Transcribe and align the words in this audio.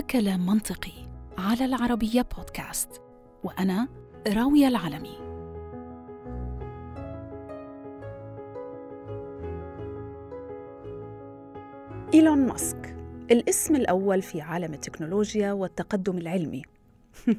كلام 0.00 0.46
منطقي 0.46 0.92
على 1.38 1.64
العربية 1.64 2.26
بودكاست 2.36 3.02
وأنا 3.44 3.88
راوية 4.28 4.68
العلمي. 4.68 5.16
إيلون 12.14 12.46
ماسك 12.46 12.96
الاسم 13.30 13.76
الأول 13.76 14.22
في 14.22 14.40
عالم 14.40 14.74
التكنولوجيا 14.74 15.52
والتقدم 15.52 16.18
العلمي. 16.18 16.62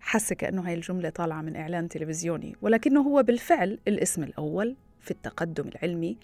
حاسة 0.00 0.34
كأنه 0.34 0.66
هاي 0.66 0.74
الجملة 0.74 1.10
طالعة 1.10 1.42
من 1.42 1.56
إعلان 1.56 1.88
تلفزيوني 1.88 2.56
ولكنه 2.62 3.00
هو 3.00 3.22
بالفعل 3.22 3.78
الاسم 3.88 4.22
الأول 4.22 4.76
في 5.00 5.10
التقدم 5.10 5.68
العلمي 5.68 6.16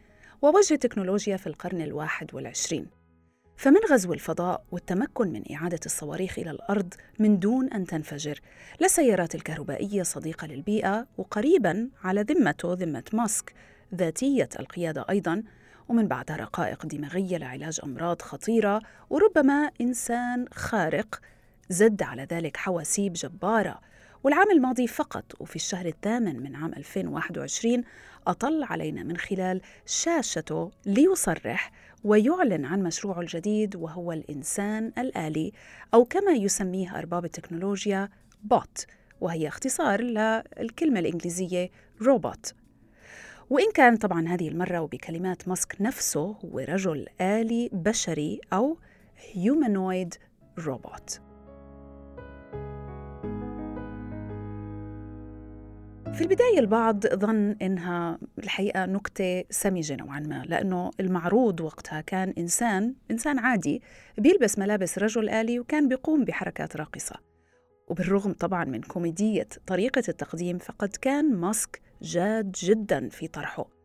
ووجه 0.43 0.75
تكنولوجيا 0.75 1.37
في 1.37 1.47
القرن 1.47 1.81
الواحد 1.81 2.35
والعشرين. 2.35 2.96
فمن 3.57 3.81
غزو 3.91 4.13
الفضاء 4.13 4.65
والتمكن 4.73 5.33
من 5.33 5.43
إعادة 5.53 5.81
الصواريخ 5.87 6.39
إلى 6.39 6.51
الأرض 6.51 6.95
من 7.19 7.39
دون 7.39 7.69
أن 7.73 7.87
تنفجر 7.87 8.41
للسيارات 8.81 9.35
الكهربائية 9.35 10.03
صديقة 10.03 10.47
للبيئة 10.47 11.07
وقريبا 11.19 11.89
على 12.05 12.23
ذمته 12.23 12.73
ذمة 12.73 13.05
ماسك 13.13 13.53
ذاتية 13.95 14.49
القيادة 14.61 15.07
أيضا 15.11 15.43
ومن 15.89 16.09
بعدها 16.09 16.37
رقائق 16.37 16.87
دماغية 16.87 17.37
لعلاج 17.37 17.81
أمراض 17.85 18.23
خطيرة 18.23 18.83
وربما 19.11 19.71
إنسان 19.81 20.47
خارق 20.55 21.21
زد 21.71 22.03
على 22.03 22.27
ذلك 22.31 22.57
حواسيب 22.57 23.13
جبارة. 23.13 23.81
والعام 24.25 24.51
الماضي 24.51 24.87
فقط 24.87 25.25
وفي 25.41 25.57
الشهر 25.57 25.87
الثامن 25.87 26.43
من 26.43 26.57
عام 26.57 26.73
2021 26.73 27.85
أطل 28.27 28.63
علينا 28.63 29.03
من 29.03 29.17
خلال 29.17 29.61
شاشته 29.87 30.71
ليصرح 30.87 31.73
ويعلن 32.05 32.65
عن 32.65 32.83
مشروعه 32.83 33.21
الجديد 33.21 33.77
وهو 33.77 34.13
الإنسان 34.13 34.93
الآلي 34.99 35.53
أو 35.95 36.05
كما 36.05 36.33
يسميه 36.33 36.99
أرباب 36.99 37.25
التكنولوجيا 37.25 38.09
bot 38.43 38.87
وهي 39.21 39.49
اختصار 39.49 40.01
للكلمة 40.01 41.01
الإنجليزية 41.01 41.71
روبوت 42.03 42.55
وإن 43.51 43.73
كان 43.75 43.97
طبعا 43.97 44.29
هذه 44.29 44.49
المرة 44.49 44.81
وبكلمات 44.81 45.49
ماسك 45.49 45.77
نفسه 45.81 46.37
هو 46.45 46.59
رجل 46.59 47.07
آلي 47.21 47.71
بشري 47.73 48.41
أو 48.53 48.79
humanoid 49.35 50.19
روبوت 50.59 51.26
في 56.15 56.23
البداية 56.23 56.59
البعض 56.59 57.07
ظن 57.07 57.57
إنها 57.63 58.19
الحقيقة 58.39 58.87
نكتة 58.87 59.45
سمجة 59.51 59.97
نوعا 59.97 60.21
ما 60.21 60.45
لأنه 60.49 60.91
المعروض 61.01 61.61
وقتها 61.61 62.01
كان 62.01 62.35
إنسان 62.39 62.95
إنسان 63.11 63.39
عادي 63.39 63.83
بيلبس 64.19 64.59
ملابس 64.59 64.99
رجل 64.99 65.29
آلي 65.29 65.61
وكان 65.61 65.89
بيقوم 65.89 66.25
بحركات 66.25 66.77
راقصة. 66.77 67.17
وبالرغم 67.89 68.33
طبعا 68.33 68.65
من 68.65 68.81
كوميدية 68.81 69.49
طريقة 69.67 70.03
التقديم 70.09 70.59
فقد 70.59 70.89
كان 70.89 71.35
ماسك 71.35 71.81
جاد 72.03 72.53
جدا 72.53 73.09
في 73.09 73.29
طرحه. 73.29 73.77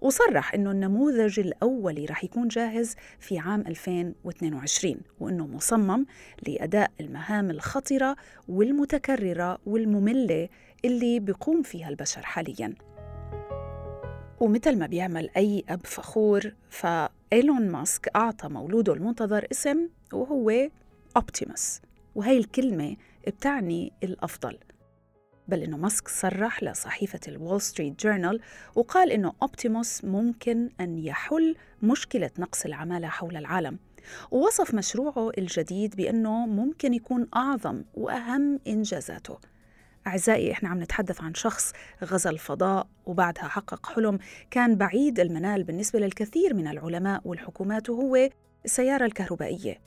وصرح 0.00 0.54
إنه 0.54 0.70
النموذج 0.70 1.40
الأولي 1.40 2.04
رح 2.04 2.24
يكون 2.24 2.48
جاهز 2.48 2.94
في 3.18 3.38
عام 3.38 3.60
2022 3.60 4.96
وإنه 5.20 5.46
مصمم 5.46 6.06
لأداء 6.46 6.90
المهام 7.00 7.50
الخطرة 7.50 8.16
والمتكررة 8.48 9.58
والمملة 9.66 10.48
اللي 10.84 11.20
بيقوم 11.20 11.62
فيها 11.62 11.88
البشر 11.88 12.22
حاليا. 12.22 12.74
ومثل 14.40 14.78
ما 14.78 14.86
بيعمل 14.86 15.30
أي 15.36 15.64
أب 15.68 15.86
فخور 15.86 16.54
فإيلون 16.70 17.68
ماسك 17.70 18.08
أعطى 18.16 18.48
مولوده 18.48 18.92
المنتظر 18.92 19.46
اسم 19.52 19.88
وهو 20.12 20.68
أوبتيموس. 21.16 21.80
وهي 22.14 22.38
الكلمة 22.38 22.96
بتعني 23.26 23.92
الأفضل. 24.02 24.58
بل 25.48 25.62
إنه 25.62 25.76
ماسك 25.76 26.08
صرح 26.08 26.62
لصحيفة 26.62 27.20
الول 27.28 27.60
ستريت 27.60 28.02
جورنال 28.02 28.40
وقال 28.74 29.12
إنه 29.12 29.32
أوبتيموس 29.42 30.04
ممكن 30.04 30.70
أن 30.80 30.98
يحل 30.98 31.56
مشكلة 31.82 32.30
نقص 32.38 32.64
العمالة 32.64 33.08
حول 33.08 33.36
العالم. 33.36 33.78
ووصف 34.30 34.74
مشروعه 34.74 35.30
الجديد 35.38 35.96
بأنه 35.96 36.46
ممكن 36.46 36.94
يكون 36.94 37.28
أعظم 37.36 37.82
وأهم 37.94 38.60
إنجازاته. 38.66 39.38
أعزائي 40.06 40.52
إحنا 40.52 40.68
عم 40.68 40.82
نتحدث 40.82 41.22
عن 41.22 41.34
شخص 41.34 41.72
غزا 42.04 42.30
الفضاء 42.30 42.86
وبعدها 43.06 43.48
حقق 43.48 43.86
حلم 43.86 44.18
كان 44.50 44.76
بعيد 44.76 45.20
المنال 45.20 45.64
بالنسبة 45.64 45.98
للكثير 45.98 46.54
من 46.54 46.66
العلماء 46.66 47.20
والحكومات 47.24 47.90
وهو 47.90 48.28
السيارة 48.64 49.04
الكهربائية. 49.04 49.80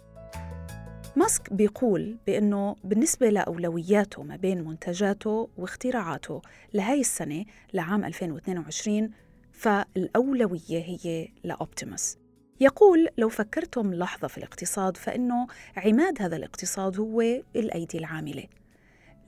ماسك 1.16 1.54
بيقول 1.54 2.18
بأنه 2.28 2.76
بالنسبة 2.84 3.30
لأولوياته 3.30 4.24
ما 4.24 4.36
بين 4.36 4.64
منتجاته 4.64 5.50
واختراعاته 5.58 6.42
لهي 6.74 7.00
السنة 7.00 7.46
لعام 7.74 8.06
2022 8.06 9.12
فالأولوية 9.52 10.60
هي 10.70 11.28
لأوبتيموس. 11.44 12.18
يقول 12.60 13.08
لو 13.18 13.30
فكرتم 13.30 13.94
لحظة 13.94 14.28
في 14.28 14.38
الاقتصاد 14.38 14.98
فإنه 14.98 15.48
عماد 15.78 16.22
هذا 16.22 16.36
الاقتصاد 16.36 17.00
هو 17.00 17.22
الأيدي 17.56 17.98
العاملة. 17.98 18.44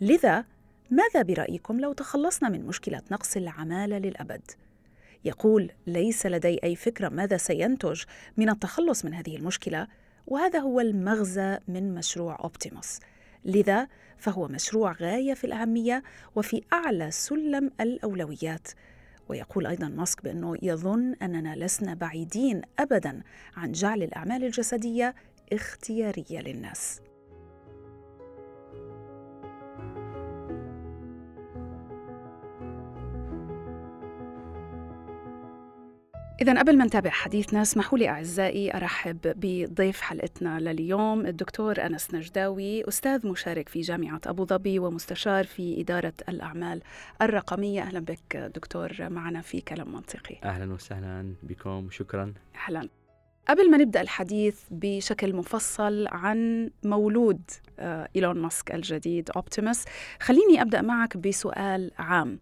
لذا 0.02 0.46
ماذا 0.92 1.22
برأيكم 1.22 1.80
لو 1.80 1.94
تخلصنا 1.94 2.50
من 2.50 2.66
مشكلة 2.66 3.02
نقص 3.12 3.38
العمالة 3.38 3.98
للأبد؟ 3.98 4.42
يقول 5.26 5.72
ليس 5.88 6.26
لدي 6.26 6.60
أي 6.64 6.76
فكرة 6.76 7.10
ماذا 7.10 7.38
سينتج 7.38 8.04
من 8.38 8.50
التخلص 8.50 9.06
من 9.06 9.14
هذه 9.14 9.36
المشكلة 9.36 9.88
وهذا 10.28 10.60
هو 10.60 10.80
المغزى 10.80 11.58
من 11.68 11.94
مشروع 11.94 12.40
أوبتيموس. 12.44 13.00
لذا 13.46 13.88
فهو 14.18 14.48
مشروع 14.48 14.92
غاية 14.92 15.34
في 15.34 15.44
الأهمية 15.44 16.04
وفي 16.36 16.62
أعلى 16.74 17.12
سلم 17.12 17.72
الأولويات. 17.82 18.68
ويقول 19.30 19.68
أيضا 19.68 19.88
ماسك 19.88 20.24
بأنه 20.24 20.56
يظن 20.62 21.14
أننا 21.22 21.56
لسنا 21.56 21.94
بعيدين 21.94 22.62
أبدا 22.80 23.22
عن 23.56 23.72
جعل 23.72 24.04
الأعمال 24.04 24.44
الجسدية 24.44 25.16
اختيارية 25.54 26.40
للناس. 26.40 27.02
إذا 36.42 36.60
قبل 36.60 36.78
ما 36.78 36.86
نتابع 36.86 37.10
حديثنا 37.10 37.62
اسمحوا 37.62 37.98
لي 37.98 38.10
أعزائي 38.10 38.74
أرحب 38.74 39.18
بضيف 39.24 40.02
حلقتنا 40.02 40.60
لليوم 40.60 41.26
الدكتور 41.26 41.86
أنس 41.86 42.14
نجداوي 42.14 42.88
أستاذ 42.88 43.28
مشارك 43.28 43.70
في 43.70 43.82
جامعة 43.82 44.22
أبو 44.26 44.46
ظبي 44.46 44.80
ومستشار 44.80 45.46
في 45.46 45.82
إدارة 45.82 46.14
الأعمال 46.30 46.82
الرقمية. 47.22 47.82
أهلا 47.82 48.00
بك 48.00 48.38
دكتور 48.56 48.92
معنا 49.00 49.42
في 49.42 49.62
كلام 49.62 49.92
منطقي. 49.94 50.36
أهلا 50.44 50.74
وسهلا 50.74 51.34
بكم 51.44 51.88
شكرا. 51.92 52.34
أهلا. 52.68 52.90
قبل 53.50 53.72
ما 53.72 53.78
نبدأ 53.78 54.02
الحديث 54.02 54.60
بشكل 54.72 55.36
مفصل 55.36 56.08
عن 56.08 56.70
مولود 56.84 57.42
آه، 57.80 58.10
إيلون 58.16 58.38
ماسك 58.42 58.72
الجديد 58.72 59.30
أوبتيموس 59.36 59.86
خليني 60.22 60.62
أبدأ 60.62 60.82
معك 60.82 61.18
بسؤال 61.18 61.92
عام. 61.98 62.40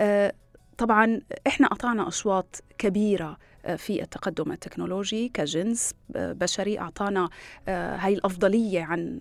آه، 0.00 0.32
طبعا 0.78 1.20
إحنا 1.46 1.66
قطعنا 1.66 2.08
اشواط 2.08 2.62
كبيرة 2.78 3.36
آه، 3.64 3.76
في 3.76 4.02
التقدم 4.02 4.52
التكنولوجي 4.52 5.28
كجنس 5.28 5.94
آه، 6.16 6.32
بشري 6.32 6.78
أعطانا 6.78 7.28
آه، 7.68 7.96
هاي 7.96 8.14
الأفضلية 8.14 8.82
عن 8.82 9.20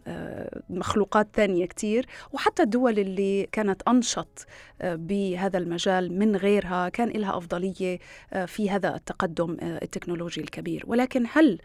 مخلوقات 0.70 1.28
ثانية 1.34 1.66
كتير. 1.66 2.06
وحتى 2.32 2.64
الدول 2.64 3.00
اللي 3.00 3.48
كانت 3.52 3.82
أنشط 3.88 4.46
بهذا 4.84 5.58
المجال 5.58 6.20
من 6.20 6.36
غيرها 6.36 6.90
كان 6.90 7.10
لها 7.10 7.38
أفضلية 7.38 8.00
في 8.46 8.70
هذا 8.70 8.96
التقدم 8.96 9.58
التكنولوجي 9.62 10.42
الكبير. 10.42 10.84
ولكن 10.88 11.26
هل 11.32 11.60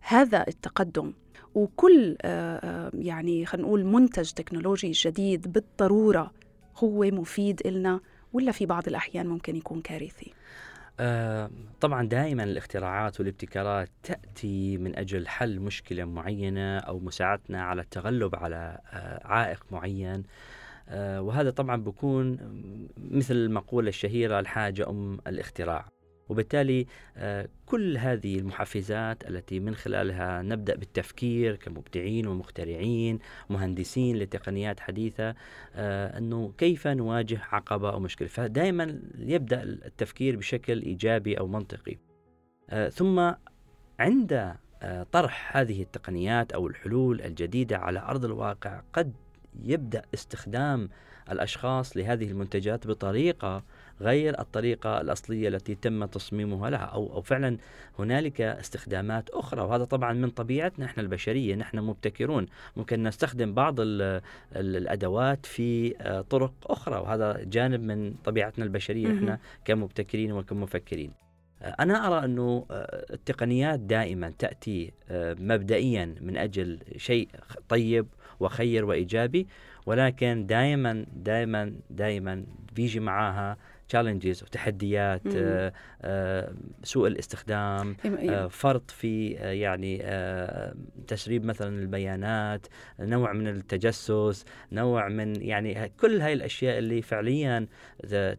هذا 0.00 0.44
التقدم 0.48 1.12
وكل 1.54 2.16
يعني 2.94 3.46
خلينا 3.46 3.68
نقول 3.68 3.84
منتج 3.84 4.30
تكنولوجي 4.30 4.90
جديد 4.90 5.52
بالضرورة 5.52 6.32
هو 6.76 7.00
مفيد 7.00 7.60
إلنا؟ 7.66 8.00
ولا 8.34 8.52
في 8.52 8.66
بعض 8.66 8.88
الأحيان 8.88 9.26
ممكن 9.26 9.56
يكون 9.56 9.80
كارثي؟ 9.80 10.32
آه 11.00 11.50
طبعا 11.80 12.08
دائما 12.08 12.44
الاختراعات 12.44 13.20
والابتكارات 13.20 13.88
تأتي 14.02 14.78
من 14.78 14.98
أجل 14.98 15.28
حل 15.28 15.60
مشكلة 15.60 16.04
معينة 16.04 16.78
أو 16.78 16.98
مساعدتنا 16.98 17.62
على 17.62 17.82
التغلب 17.82 18.34
على 18.34 18.78
آه 18.92 19.26
عائق 19.26 19.64
معين 19.70 20.22
آه 20.88 21.22
وهذا 21.22 21.50
طبعا 21.50 21.76
بيكون 21.76 22.38
مثل 23.10 23.34
المقولة 23.34 23.88
الشهيرة 23.88 24.40
الحاجة 24.40 24.90
أم 24.90 25.18
الاختراع 25.26 25.93
وبالتالي 26.28 26.86
آه، 27.16 27.48
كل 27.66 27.98
هذه 27.98 28.38
المحفزات 28.38 29.28
التي 29.28 29.60
من 29.60 29.74
خلالها 29.74 30.42
نبدأ 30.42 30.76
بالتفكير 30.76 31.56
كمبدعين 31.56 32.26
ومخترعين 32.26 33.18
مهندسين 33.50 34.16
لتقنيات 34.16 34.80
حديثة 34.80 35.34
آه، 35.74 36.18
أنه 36.18 36.52
كيف 36.58 36.86
نواجه 36.86 37.40
عقبة 37.52 37.90
أو 37.92 38.00
مشكلة. 38.00 38.28
فدائما 38.28 39.00
يبدأ 39.18 39.62
التفكير 39.62 40.36
بشكل 40.36 40.82
إيجابي 40.82 41.38
أو 41.38 41.46
منطقي. 41.46 41.96
آه، 42.70 42.88
ثم 42.88 43.32
عند 44.00 44.54
طرح 45.12 45.56
هذه 45.56 45.82
التقنيات 45.82 46.52
أو 46.52 46.66
الحلول 46.66 47.22
الجديدة 47.22 47.78
على 47.78 47.98
أرض 47.98 48.24
الواقع 48.24 48.80
قد 48.92 49.12
يبدأ 49.62 50.02
استخدام 50.14 50.88
الأشخاص 51.30 51.96
لهذه 51.96 52.30
المنتجات 52.30 52.86
بطريقة 52.86 53.62
غير 54.00 54.40
الطريقة 54.40 55.00
الأصلية 55.00 55.48
التي 55.48 55.74
تم 55.74 56.04
تصميمها 56.04 56.70
لها 56.70 56.78
أو 56.78 57.12
أو 57.12 57.22
فعلا 57.22 57.56
هنالك 57.98 58.40
استخدامات 58.40 59.30
أخرى. 59.30 59.62
وهذا 59.62 59.84
طبعا 59.84 60.12
من 60.12 60.30
طبيعتنا 60.30 60.86
إحنا 60.86 61.02
البشرية 61.02 61.54
نحن 61.54 61.78
مبتكرون. 61.78 62.46
ممكن 62.76 63.02
نستخدم 63.02 63.54
بعض 63.54 63.76
الأدوات 64.56 65.46
في 65.46 65.94
آه، 66.00 66.20
طرق 66.20 66.52
أخرى 66.66 66.96
وهذا 66.96 67.40
جانب 67.44 67.80
من 67.80 68.14
طبيعتنا 68.24 68.64
البشرية 68.64 69.06
إحنا 69.06 69.38
كمبتكرين 69.64 70.32
وكمفكرين. 70.32 71.12
آه، 71.62 71.76
أنا 71.80 72.06
أرى 72.06 72.24
أنه 72.24 72.66
آه، 72.70 73.06
التقنيات 73.14 73.80
دائما 73.80 74.32
تأتي 74.38 74.92
مبدئيا 75.40 76.14
من 76.20 76.36
أجل 76.36 76.78
شيء 76.96 77.28
طيب 77.68 78.06
وخير 78.40 78.84
وإيجابي 78.84 79.46
ولكن 79.86 80.46
دائما 80.46 81.06
دائما 81.16 81.74
دائما 81.90 82.44
بيجي 82.74 83.00
معاها 83.00 83.56
تشالنجز 83.94 84.42
وتحديات 84.42 85.22
آه 85.36 85.72
آه 86.02 86.54
سوء 86.82 87.08
الاستخدام 87.08 87.96
آه 88.34 88.46
فرط 88.48 88.90
في 88.90 89.38
آه 89.38 89.50
يعني 89.52 89.98
آه 90.02 90.74
تسريب 91.06 91.44
مثلا 91.44 91.78
البيانات 91.82 92.66
نوع 93.00 93.32
من 93.32 93.48
التجسس 93.48 94.44
نوع 94.72 95.08
من 95.08 95.42
يعني 95.42 95.92
كل 96.00 96.20
هاي 96.20 96.32
الأشياء 96.32 96.78
اللي 96.78 97.02
فعليا 97.02 97.66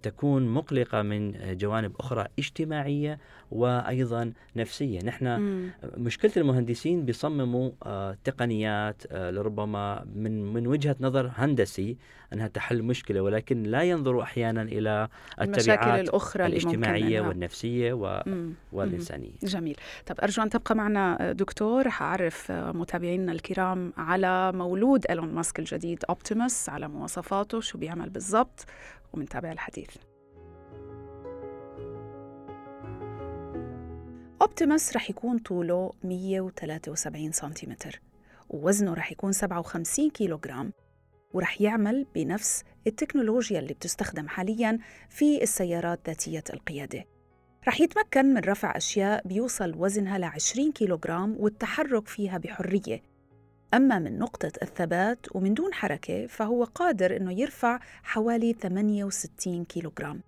تكون 0.02 0.48
مقلقة 0.48 1.02
من 1.02 1.34
جوانب 1.58 1.96
أخرى 2.00 2.26
اجتماعية 2.40 3.20
وأيضا 3.52 4.34
نفسية. 4.56 5.00
نحن 5.00 5.26
مم. 5.28 5.70
مشكلة 5.98 6.32
المهندسين 6.38 7.06
بيصمموا 7.06 7.72
آه 7.84 8.18
تقنيات 8.24 9.04
آه 9.12 9.32
لربما 9.32 10.06
من 10.16 10.54
من 10.54 10.68
وجهة 10.68 10.96
نظر 11.00 11.32
هندسي 11.36 11.98
أنها 12.34 12.48
تحل 12.48 12.84
مشكلة 12.84 13.22
ولكن 13.22 13.64
لا 13.64 13.84
ينظروا 13.84 14.24
أحيانا 14.24 14.62
إلى 14.62 15.08
التبعات 15.42 16.10
الأخرى 16.10 16.46
الاجتماعية 16.46 17.22
والنفسية 17.22 17.94
و... 17.94 18.24
والإنسانية. 18.72 19.32
جميل. 19.44 19.76
طب 20.06 20.16
أرجو 20.24 20.44
أن 20.44 20.50
تبقى 20.50 20.76
معنا 20.76 21.32
دكتور. 21.32 21.90
حاعرف 21.90 22.52
متابعينا 22.52 23.32
الكرام 23.32 23.94
على 23.98 24.52
مولود 24.52 25.06
إيلون 25.10 25.34
ماسك 25.34 25.60
الجديد 25.60 26.04
اوبتيموس 26.10 26.70
على 26.70 26.88
مواصفاته 26.88 27.60
شو 27.60 27.78
بيعمل 27.78 28.10
بالضبط 28.10 28.66
ومنتابع 29.14 29.52
الحديث. 29.52 29.90
اوبتيموس 34.42 34.96
رح 34.96 35.10
يكون 35.10 35.38
طوله 35.38 35.92
173 36.04 37.32
سنتيمتر 37.32 38.02
ووزنه 38.50 38.94
رح 38.94 39.12
يكون 39.12 39.32
57 39.32 40.10
كيلوغرام 40.10 40.74
ورح 41.34 41.62
يعمل 41.62 42.06
بنفس 42.16 42.64
التكنولوجيا 42.88 43.60
اللي 43.60 43.74
بتستخدم 43.74 44.28
حاليا 44.28 44.80
في 45.10 45.44
السيارات 45.44 46.00
ذاتية 46.08 46.44
القيادة. 46.54 47.06
رح 47.68 47.82
يتمكن 47.82 48.26
من 48.26 48.38
رفع 48.38 48.78
أشياء 48.78 49.28
بيوصل 49.28 49.76
وزنها 49.78 50.18
ل 50.18 50.24
20 50.24 50.72
كيلوغرام 50.72 51.36
والتحرك 51.40 52.08
فيها 52.08 52.38
بحرية. 52.38 53.02
أما 53.74 54.00
من 54.00 54.20
نقطة 54.20 54.52
الثبات 54.62 55.36
ومن 55.36 55.54
دون 55.54 55.74
حركة 55.74 56.28
فهو 56.28 56.64
قادر 56.64 57.18
أنه 57.18 57.40
يرفع 57.40 57.80
حوالي 58.04 58.54
68 58.54 59.66
كيلوغرام. 59.66 60.22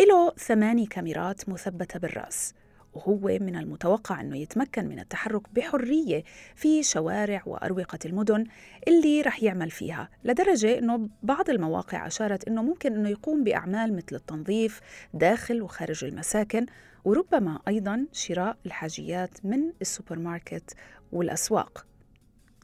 إله 0.00 0.30
ثماني 0.30 0.86
كاميرات 0.86 1.48
مثبتة 1.48 1.98
بالرأس. 1.98 2.54
وهو 2.96 3.38
من 3.40 3.56
المتوقع 3.56 4.20
أنه 4.20 4.36
يتمكن 4.36 4.88
من 4.88 4.98
التحرك 4.98 5.42
بحرية 5.54 6.24
في 6.54 6.82
شوارع 6.82 7.42
وأروقة 7.46 7.98
المدن 8.04 8.44
اللي 8.88 9.22
رح 9.22 9.42
يعمل 9.42 9.70
فيها 9.70 10.08
لدرجة 10.24 10.78
أنه 10.78 11.08
بعض 11.22 11.50
المواقع 11.50 12.06
أشارت 12.06 12.48
أنه 12.48 12.62
ممكن 12.62 12.94
أنه 12.94 13.08
يقوم 13.08 13.44
بأعمال 13.44 13.96
مثل 13.96 14.16
التنظيف 14.16 14.80
داخل 15.14 15.62
وخارج 15.62 16.04
المساكن 16.04 16.66
وربما 17.04 17.60
أيضا 17.68 18.06
شراء 18.12 18.56
الحاجيات 18.66 19.44
من 19.44 19.72
السوبر 19.80 20.18
ماركت 20.18 20.74
والأسواق. 21.12 21.86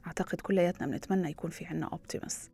أعتقد 0.07 0.41
كلياتنا 0.41 0.87
بنتمنى 0.87 1.31
يكون 1.31 1.51
في 1.51 1.65
عنا 1.65 1.87
أوبتيموس 1.87 2.51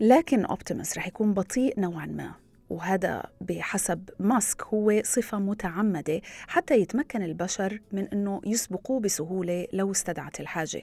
لكن 0.00 0.44
أوبتيموس 0.44 0.98
رح 0.98 1.06
يكون 1.06 1.34
بطيء 1.34 1.80
نوعا 1.80 2.06
ما. 2.06 2.45
وهذا 2.70 3.22
بحسب 3.40 4.10
ماسك 4.18 4.62
هو 4.62 5.02
صفة 5.04 5.38
متعمدة 5.38 6.20
حتى 6.48 6.80
يتمكن 6.80 7.22
البشر 7.22 7.80
من 7.92 8.08
أنه 8.08 8.40
يسبقوه 8.46 9.00
بسهولة 9.00 9.66
لو 9.72 9.90
استدعت 9.90 10.40
الحاجة. 10.40 10.82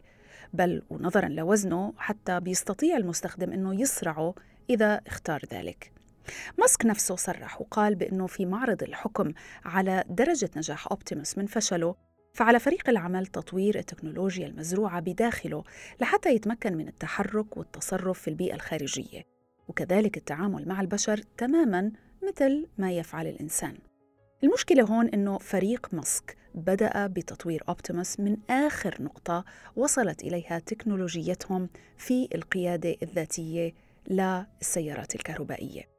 بل 0.54 0.82
ونظرا 0.90 1.30
لوزنه 1.30 1.94
حتى 1.98 2.40
بيستطيع 2.40 2.98
المستخدم 2.98 3.54
أنه 3.54 3.82
يسرعه 3.82 4.36
إذا 4.70 5.02
اختار 5.08 5.42
ذلك. 5.54 5.92
ماسك 6.58 6.86
نفسه 6.86 7.16
صرح 7.16 7.62
وقال 7.62 7.96
بأنه 7.96 8.28
في 8.28 8.46
معرض 8.46 8.84
الحكم 8.84 9.34
على 9.66 10.04
درجة 10.10 10.50
نجاح 10.58 10.88
أوبتيموس 10.88 11.38
من 11.38 11.46
فشله 11.46 11.96
فعلى 12.34 12.60
فريق 12.60 12.90
العمل 12.90 13.28
تطوير 13.28 13.80
التكنولوجيا 13.80 14.48
المزروعة 14.48 15.00
بداخله 15.00 15.64
لحتى 16.02 16.36
يتمكن 16.36 16.78
من 16.78 16.88
التحرك 16.88 17.58
والتصرف 17.58 18.20
في 18.20 18.28
البيئة 18.28 18.56
الخارجية. 18.56 19.33
وكذلك 19.68 20.18
التعامل 20.18 20.68
مع 20.68 20.82
البشر 20.82 21.22
تماما 21.38 21.92
مثل 22.28 22.68
ما 22.78 22.92
يفعل 22.92 23.28
الإنسان. 23.28 23.78
المشكلة 24.44 24.84
هون 24.84 25.08
إنه 25.08 25.38
فريق 25.38 25.88
ماسك 25.94 26.38
بدأ 26.56 27.08
بتطوير 27.08 27.64
أوبتيموس 27.70 28.20
من 28.20 28.38
آخر 28.50 28.98
نقطة 29.00 29.46
وصلت 29.76 30.24
إليها 30.24 30.60
تكنولوجيتهم 30.60 31.70
في 31.98 32.28
القيادة 32.36 32.96
الذاتية 33.04 33.74
للسيارات 34.08 35.16
الكهربائية. 35.16 35.94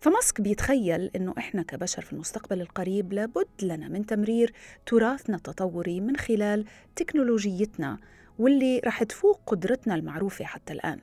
فماسك 0.00 0.40
بيتخيل 0.40 1.10
إنه 1.16 1.34
إحنا 1.38 1.62
كبشر 1.62 2.02
في 2.02 2.12
المستقبل 2.12 2.60
القريب 2.60 3.12
لابد 3.12 3.48
لنا 3.62 3.88
من 3.88 4.06
تمرير 4.06 4.52
تراثنا 4.86 5.36
التطوري 5.36 6.00
من 6.00 6.16
خلال 6.16 6.64
تكنولوجيتنا 6.96 7.98
واللي 8.38 8.78
رح 8.84 9.02
تفوق 9.02 9.40
قدرتنا 9.46 9.94
المعروفة 9.94 10.44
حتى 10.44 10.72
الآن. 10.72 11.00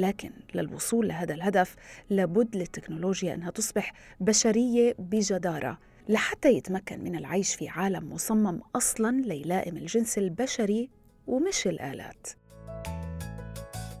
لكن 0.00 0.30
للوصول 0.54 1.08
لهذا 1.08 1.34
الهدف 1.34 1.76
لابد 2.10 2.56
للتكنولوجيا 2.56 3.34
أنها 3.34 3.50
تصبح 3.50 3.92
بشرية 4.20 4.94
بجدارة 4.98 5.78
لحتى 6.08 6.52
يتمكن 6.52 7.04
من 7.04 7.16
العيش 7.16 7.54
في 7.54 7.68
عالم 7.68 8.12
مصمم 8.12 8.60
أصلا 8.76 9.20
ليلائم 9.20 9.76
الجنس 9.76 10.18
البشري 10.18 10.90
ومش 11.26 11.66
الآلات. 11.66 12.28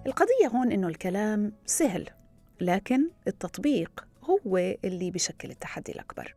القضية 0.06 0.48
هون 0.48 0.72
إنه 0.72 0.88
الكلام 0.88 1.52
سهل 1.66 2.06
لكن 2.60 3.10
التطبيق 3.28 4.06
هو 4.22 4.56
اللي 4.84 5.10
بشكل 5.10 5.50
التحدي 5.50 5.92
الأكبر. 5.92 6.36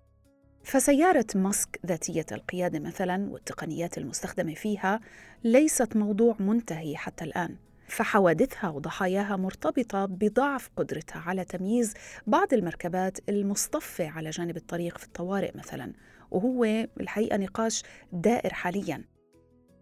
فسيارة 0.63 1.27
ماسك 1.35 1.79
ذاتية 1.85 2.25
القيادة 2.31 2.79
مثلا 2.79 3.29
والتقنيات 3.31 3.97
المستخدمة 3.97 4.53
فيها 4.53 4.99
ليست 5.43 5.95
موضوع 5.95 6.35
منتهي 6.39 6.97
حتى 6.97 7.23
الآن 7.23 7.55
فحوادثها 7.87 8.69
وضحاياها 8.69 9.35
مرتبطة 9.35 10.05
بضعف 10.05 10.69
قدرتها 10.75 11.19
على 11.19 11.45
تمييز 11.45 11.93
بعض 12.27 12.53
المركبات 12.53 13.17
المصطفة 13.29 14.09
على 14.09 14.29
جانب 14.29 14.57
الطريق 14.57 14.97
في 14.97 15.05
الطوارئ 15.05 15.57
مثلا 15.57 15.93
وهو 16.31 16.63
الحقيقة 16.99 17.37
نقاش 17.37 17.83
دائر 18.11 18.53
حاليا. 18.53 19.03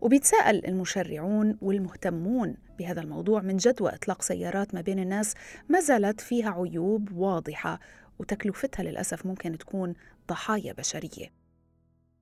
وبيتساءل 0.01 0.65
المشرعون 0.65 1.57
والمهتمون 1.61 2.55
بهذا 2.79 3.01
الموضوع 3.01 3.41
من 3.41 3.57
جدوى 3.57 3.89
إطلاق 3.89 4.21
سيارات 4.21 4.73
ما 4.73 4.81
بين 4.81 4.99
الناس 4.99 5.33
ما 5.69 5.79
زالت 5.79 6.21
فيها 6.21 6.49
عيوب 6.49 7.11
واضحة 7.11 7.79
وتكلفتها 8.19 8.83
للأسف 8.83 9.25
ممكن 9.25 9.57
تكون 9.57 9.93
ضحايا 10.29 10.73
بشرية. 10.73 11.41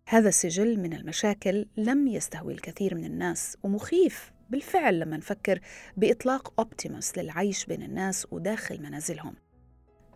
هذا 0.07 0.29
السجل 0.29 0.79
من 0.79 0.93
المشاكل 0.93 1.65
لم 1.77 2.07
يستهوي 2.07 2.53
الكثير 2.53 2.95
من 2.95 3.05
الناس 3.05 3.57
ومخيف 3.63 4.31
بالفعل 4.49 4.99
لما 4.99 5.17
نفكر 5.17 5.59
بإطلاق 5.97 6.53
أوبتيموس 6.59 7.17
للعيش 7.17 7.65
بين 7.65 7.83
الناس 7.83 8.27
وداخل 8.31 8.81
منازلهم. 8.81 9.35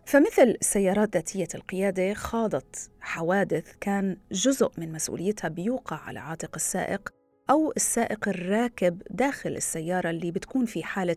فمثل 0.06 0.56
السيارات 0.60 1.14
ذاتية 1.14 1.48
القيادة 1.54 2.14
خاضت 2.14 2.90
حوادث 3.00 3.72
كان 3.80 4.16
جزء 4.32 4.70
من 4.78 4.92
مسؤوليتها 4.92 5.48
بيوقع 5.48 5.96
على 5.96 6.18
عاتق 6.20 6.50
السائق 6.54 7.08
أو 7.50 7.72
السائق 7.76 8.28
الراكب 8.28 9.02
داخل 9.10 9.50
السيارة 9.50 10.10
اللي 10.10 10.30
بتكون 10.30 10.66
في 10.66 10.82
حالة 10.82 11.16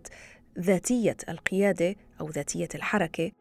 ذاتية 0.60 1.18
القيادة 1.30 1.96
أو 2.22 2.30
ذاتية 2.30 2.70
الحركة 2.76 3.32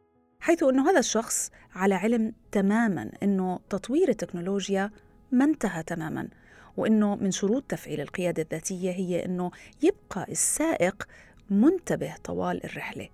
حيث 0.40 0.62
أنه 0.62 0.90
هذا 0.90 0.99
الشخص 0.99 1.50
على 1.75 1.95
علم 1.95 2.33
تماما 2.52 3.11
أنه 3.23 3.61
تطوير 3.71 4.09
التكنولوجيا 4.09 4.90
ما 5.33 5.45
انتهى 5.45 5.83
تماما. 5.83 6.28
وأنه 6.76 7.16
من 7.16 7.30
شروط 7.30 7.62
تفعيل 7.68 8.00
القيادة 8.00 8.42
الذاتية 8.42 8.90
هي 8.90 9.25
أنه 9.25 9.50
يبقى 9.83 10.26
السائق 10.33 11.09
منتبه 11.50 12.14
طوال 12.25 12.64
الرحلة. 12.64 13.09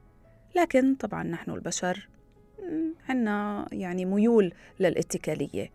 لكن 0.57 0.95
طبعا 0.95 1.23
نحن 1.23 1.50
البشر 1.50 2.09
عندنا 3.09 3.66
يعني 3.73 4.04
ميول 4.04 4.52
للاتكالية. 4.81 5.71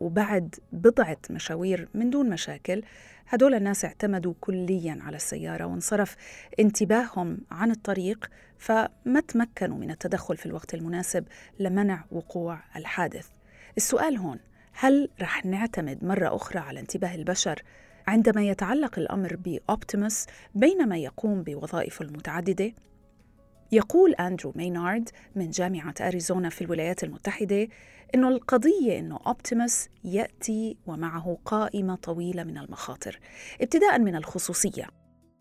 وبعد 0.00 0.54
بضعة 0.72 1.18
مشاوير 1.30 1.88
من 1.94 2.10
دون 2.10 2.30
مشاكل 2.30 2.82
هدول 3.28 3.54
الناس 3.54 3.84
اعتمدوا 3.84 4.34
كليا 4.40 4.98
على 5.00 5.16
السيارة 5.16 5.64
وانصرف 5.64 6.16
انتباههم 6.60 7.38
عن 7.50 7.70
الطريق 7.70 8.30
فما 8.58 9.20
تمكنوا 9.28 9.78
من 9.78 9.90
التدخل 9.90 10.36
في 10.36 10.46
الوقت 10.46 10.74
المناسب 10.74 11.24
لمنع 11.60 12.04
وقوع 12.12 12.60
الحادث. 12.76 13.28
السؤال 13.76 14.16
هون 14.16 14.38
هل 14.80 15.08
رح 15.20 15.46
نعتمد 15.46 16.04
مرة 16.04 16.36
أخرى 16.36 16.58
على 16.58 16.80
انتباه 16.80 17.14
البشر 17.14 17.62
عندما 18.06 18.42
يتعلق 18.42 18.98
الأمر 18.98 19.36
بأوبتيموس 19.36 20.26
بينما 20.54 20.98
يقوم 20.98 21.42
بوظائفه 21.42 22.04
المتعددة؟ 22.04 22.72
يقول 23.72 24.14
أندرو 24.14 24.52
مينارد 24.56 25.08
من 25.34 25.50
جامعة 25.50 25.94
أريزونا 26.00 26.48
في 26.48 26.62
الولايات 26.64 27.04
المتحدة 27.04 27.68
أنه 28.14 28.28
القضية 28.28 28.98
أنه 28.98 29.18
أوبتيموس 29.26 29.88
يأتي 30.04 30.76
ومعه 30.86 31.38
قائمة 31.44 31.94
طويلة 31.94 32.44
من 32.44 32.58
المخاطر 32.58 33.20
ابتداء 33.60 33.98
من 33.98 34.16
الخصوصية 34.16 34.86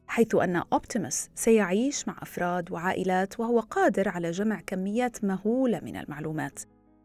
حيث 0.08 0.36
أن 0.36 0.56
أوبتيموس 0.74 1.30
سيعيش 1.36 2.08
مع 2.08 2.18
أفراد 2.22 2.72
وعائلات 2.72 3.40
وهو 3.40 3.60
قادر 3.60 4.10
على 4.10 4.32
جمع 4.32 4.62
كميات 4.68 5.24
مهولة 5.24 5.80
من 5.80 5.96
المعلومات 5.98 6.60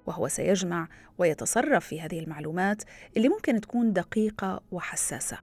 وهو 0.06 0.28
سيجمع 0.28 0.88
ويتصرف 1.18 1.86
في 1.86 2.00
هذه 2.00 2.18
المعلومات 2.20 2.82
اللي 3.16 3.28
ممكن 3.28 3.60
تكون 3.60 3.92
دقيقة 3.92 4.60
وحساسة. 4.72 5.38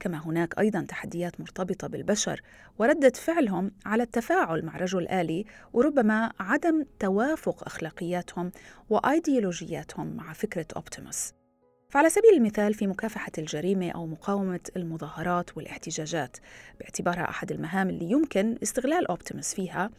كما 0.00 0.18
هناك 0.26 0.58
أيضا 0.58 0.80
تحديات 0.80 1.40
مرتبطة 1.40 1.88
بالبشر 1.88 2.42
وردة 2.78 3.10
فعلهم 3.10 3.70
على 3.86 4.02
التفاعل 4.02 4.64
مع 4.64 4.76
رجل 4.76 5.08
آلي 5.08 5.44
وربما 5.72 6.32
عدم 6.40 6.84
توافق 6.98 7.64
أخلاقياتهم 7.64 8.52
وأيديولوجياتهم 8.90 10.16
مع 10.16 10.32
فكرة 10.32 10.66
أوبتيموس. 10.76 11.39
فعلى 11.90 12.10
سبيل 12.10 12.34
المثال 12.36 12.74
في 12.74 12.86
مكافحة 12.86 13.32
الجريمة 13.38 13.90
أو 13.90 14.06
مقاومة 14.06 14.60
المظاهرات 14.76 15.56
والاحتجاجات 15.56 16.36
باعتبارها 16.80 17.30
أحد 17.30 17.52
المهام 17.52 17.90
اللي 17.90 18.10
يمكن 18.10 18.58
استغلال 18.62 19.06
أوبتيموس 19.06 19.54
فيها 19.54 19.90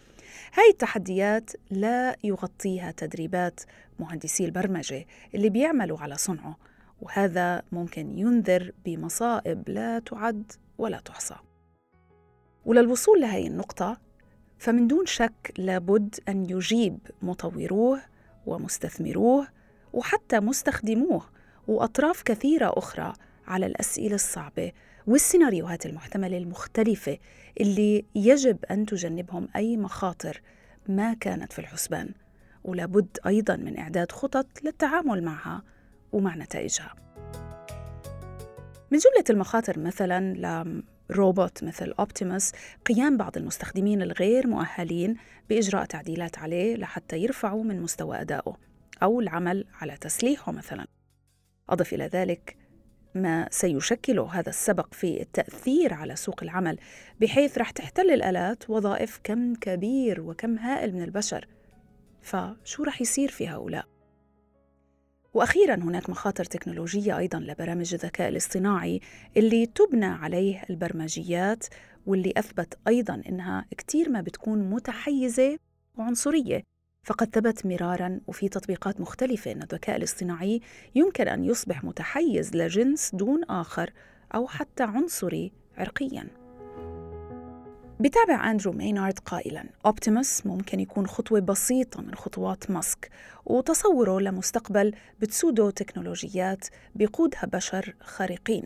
هاي 0.54 0.70
التحديات 0.70 1.52
لا 1.70 2.16
يغطيها 2.24 2.92
تدريبات 2.92 3.60
مهندسي 4.00 4.46
البرمجة 4.46 5.06
اللي 5.36 5.50
بيعملوا 5.50 6.00
على 6.00 6.16
صنعه 6.18 6.58
وهذا 7.02 7.62
ممكن 7.72 8.18
ينذر 8.18 8.72
بمصائب 8.86 9.70
لا 9.70 10.00
تعد 10.00 10.52
ولا 10.78 11.00
تحصى. 11.00 11.36
وللوصول 12.66 13.22
لهي 13.22 13.48
النقطة 13.48 14.02
فمن 14.58 14.88
دون 14.88 15.06
شك 15.06 15.54
لابد 15.58 16.16
أن 16.30 16.50
يجيب 16.50 16.98
مطوروه 17.22 18.02
ومستثمروه 18.46 19.48
وحتى 19.94 20.40
مستخدموه 20.40 21.41
وأطراف 21.68 22.22
كثيرة 22.24 22.74
أخرى 22.78 23.14
على 23.48 23.66
الأسئلة 23.66 24.16
الصعبة 24.16 24.72
والسيناريوهات 25.08 25.86
المحتملة 25.86 26.38
المختلفة 26.38 27.18
اللي 27.62 28.06
يجب 28.16 28.66
أن 28.72 28.86
تجنبهم 28.86 29.48
أي 29.56 29.78
مخاطر 29.78 30.42
ما 30.88 31.14
كانت 31.14 31.54
في 31.54 31.60
الحسبان 31.60 32.10
ولابد 32.64 33.18
أيضا 33.28 33.56
من 33.56 33.80
إعداد 33.80 34.12
خطط 34.12 34.48
للتعامل 34.64 35.24
معها 35.24 35.64
ومع 36.12 36.36
نتائجها. 36.36 36.96
من 38.92 38.98
جملة 38.98 39.26
المخاطر 39.30 39.80
مثلا 39.80 40.34
لروبوت 41.10 41.64
مثل 41.64 41.94
أوبتيموس 42.00 42.52
قيام 42.86 43.18
بعض 43.18 43.38
المستخدمين 43.38 44.02
الغير 44.02 44.48
مؤهلين 44.48 45.16
بإجراء 45.50 45.86
تعديلات 45.86 46.38
عليه 46.38 46.76
لحتى 46.76 47.18
يرفعوا 47.18 47.64
من 47.64 47.82
مستوى 47.82 48.22
أدائه 48.22 48.58
أو 49.04 49.20
العمل 49.20 49.66
على 49.82 49.98
تسليحه 49.98 50.52
مثلا. 50.52 50.86
أضف 51.72 51.94
إلى 51.94 52.08
ذلك 52.08 52.58
ما 53.16 53.48
سيشكله 53.52 54.40
هذا 54.40 54.50
السبق 54.50 54.94
في 54.94 55.22
التأثير 55.22 55.94
على 55.94 56.16
سوق 56.16 56.44
العمل 56.44 56.78
بحيث 57.22 57.58
رح 57.58 57.72
تحتل 57.72 58.12
الآلات 58.12 58.70
وظائف 58.70 59.20
كم 59.24 59.56
كبير 59.56 60.22
وكم 60.22 60.58
هائل 60.58 60.94
من 60.96 61.04
البشر 61.04 61.48
فشو 62.22 62.84
رح 62.84 63.02
يصير 63.02 63.30
في 63.30 63.48
هؤلاء؟ 63.48 63.86
وأخيرا 65.34 65.76
هناك 65.76 66.10
مخاطر 66.10 66.46
تكنولوجية 66.46 67.18
أيضا 67.18 67.40
لبرامج 67.40 67.94
الذكاء 67.94 68.30
الاصطناعي 68.30 69.02
اللي 69.38 69.66
تبنى 69.66 70.06
عليه 70.06 70.64
البرمجيات 70.70 71.66
واللي 72.06 72.34
أثبت 72.38 72.80
أيضا 72.88 73.22
إنها 73.30 73.66
كثير 73.78 74.10
ما 74.10 74.22
بتكون 74.22 74.70
متحيزة 74.70 75.58
وعنصرية 75.98 76.64
فقد 77.04 77.30
ثبت 77.36 77.66
مرارا 77.66 78.20
وفي 78.28 78.50
تطبيقات 78.50 79.02
مختلفة 79.02 79.52
أن 79.52 79.62
الذكاء 79.62 79.96
الاصطناعي 79.96 80.62
يمكن 80.96 81.28
أن 81.28 81.44
يصبح 81.44 81.84
متحيز 81.84 82.56
لجنس 82.56 83.16
دون 83.16 83.44
آخر 83.44 83.94
أو 84.36 84.48
حتى 84.48 84.84
عنصري 84.84 85.52
عرقيا. 85.78 86.28
بتابع 88.00 88.52
أندرو 88.52 88.72
مينارد 88.72 89.20
قائلا 89.20 89.70
أوبتيموس 89.86 90.46
ممكن 90.46 90.80
يكون 90.80 91.08
خطوة 91.08 91.40
بسيطة 91.40 92.02
من 92.02 92.16
خطوات 92.16 92.72
ماسك 92.72 93.10
وتصوره 93.46 94.20
لمستقبل 94.20 94.96
بتسوده 95.20 95.70
تكنولوجيات 95.72 96.68
بيقودها 96.96 97.46
بشر 97.46 97.96
خارقين. 98.02 98.66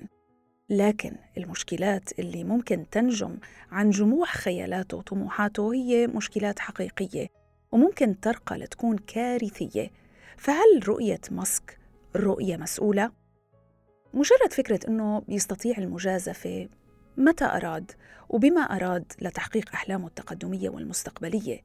لكن 0.70 1.16
المشكلات 1.38 2.20
اللي 2.20 2.44
ممكن 2.44 2.86
تنجم 2.92 3.38
عن 3.72 3.90
جموح 3.90 4.36
خيالاته 4.38 4.98
وطموحاته 4.98 5.74
هي 5.74 6.08
مشكلات 6.08 6.60
حقيقية 6.60 7.45
وممكن 7.76 8.20
ترقى 8.20 8.58
لتكون 8.58 8.98
كارثية 8.98 9.92
فهل 10.38 10.88
رؤية 10.88 11.22
ماسك 11.32 11.80
رؤية 12.16 12.58
مسؤولة؟ 12.58 13.12
مجرد 14.14 14.54
فكرة 14.54 14.80
أنه 14.88 15.24
يستطيع 15.28 15.78
المجازفة 15.78 16.70
متى 17.18 17.46
أراد 17.46 17.92
وبما 18.30 18.62
أراد 18.62 19.14
لتحقيق 19.22 19.70
أحلامه 19.74 20.08
التقدمية 20.08 20.70
والمستقبلية 20.70 21.62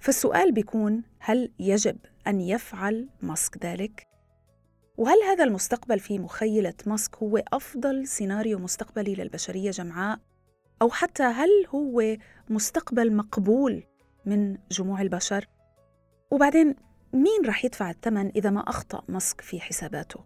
فالسؤال 0.00 0.52
بيكون 0.52 1.02
هل 1.18 1.52
يجب 1.58 1.96
أن 2.26 2.40
يفعل 2.40 3.08
ماسك 3.22 3.64
ذلك؟ 3.64 4.06
وهل 4.96 5.22
هذا 5.28 5.44
المستقبل 5.44 5.98
في 5.98 6.18
مخيلة 6.18 6.74
ماسك 6.86 7.16
هو 7.16 7.42
أفضل 7.52 8.06
سيناريو 8.06 8.58
مستقبلي 8.58 9.14
للبشرية 9.14 9.70
جمعاء؟ 9.70 10.18
أو 10.82 10.90
حتى 10.90 11.22
هل 11.22 11.50
هو 11.74 12.16
مستقبل 12.48 13.12
مقبول 13.12 13.82
من 14.26 14.58
جموع 14.70 15.00
البشر؟ 15.02 15.53
وبعدين 16.34 16.74
مين 17.12 17.46
رح 17.46 17.64
يدفع 17.64 17.90
الثمن 17.90 18.30
إذا 18.36 18.50
ما 18.50 18.60
أخطأ 18.60 19.02
ماسك 19.08 19.40
في 19.40 19.60
حساباته؟ 19.60 20.20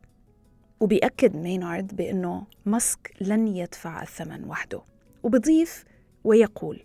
وبيأكد 0.81 1.37
مينارد 1.37 1.97
بأنه 1.97 2.47
ماسك 2.67 3.15
لن 3.21 3.49
يدفع 3.49 4.03
الثمن 4.03 4.45
وحده. 4.45 4.83
وبضيف 5.23 5.85
ويقول 6.25 6.83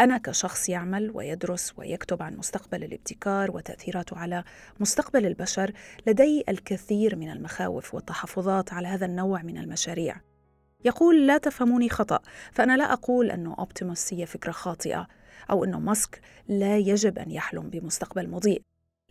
أنا 0.00 0.18
كشخص 0.18 0.68
يعمل 0.68 1.10
ويدرس 1.14 1.72
ويكتب 1.76 2.22
عن 2.22 2.36
مستقبل 2.36 2.84
الابتكار 2.84 3.56
وتأثيراته 3.56 4.18
على 4.18 4.44
مستقبل 4.80 5.26
البشر 5.26 5.72
لدي 6.06 6.44
الكثير 6.48 7.16
من 7.16 7.30
المخاوف 7.30 7.94
والتحفظات 7.94 8.72
على 8.72 8.88
هذا 8.88 9.06
النوع 9.06 9.42
من 9.42 9.58
المشاريع. 9.58 10.16
يقول 10.84 11.26
لا 11.26 11.38
تفهموني 11.38 11.88
خطأ 11.88 12.20
فأنا 12.52 12.76
لا 12.76 12.92
أقول 12.92 13.30
أنه 13.30 13.54
أوبتيموس 13.58 14.14
هي 14.14 14.26
فكرة 14.26 14.52
خاطئة. 14.52 15.06
أو 15.50 15.64
أنه 15.64 15.80
ماسك 15.80 16.20
لا 16.48 16.78
يجب 16.78 17.18
أن 17.18 17.30
يحلم 17.30 17.70
بمستقبل 17.70 18.28
مضيء. 18.28 18.62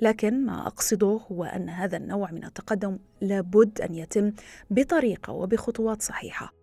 لكن 0.02 0.46
ما 0.46 0.68
أقصده 0.68 1.20
هو 1.32 1.44
أن 1.44 1.70
هذا 1.70 1.98
النوع 1.98 2.32
من 2.32 2.44
التقدم 2.44 3.00
لابد 3.22 3.82
أن 3.82 3.96
يتم 3.96 4.32
بطريقة 4.70 5.34
وبخطوات 5.34 6.02
صحيحة. 6.02 6.54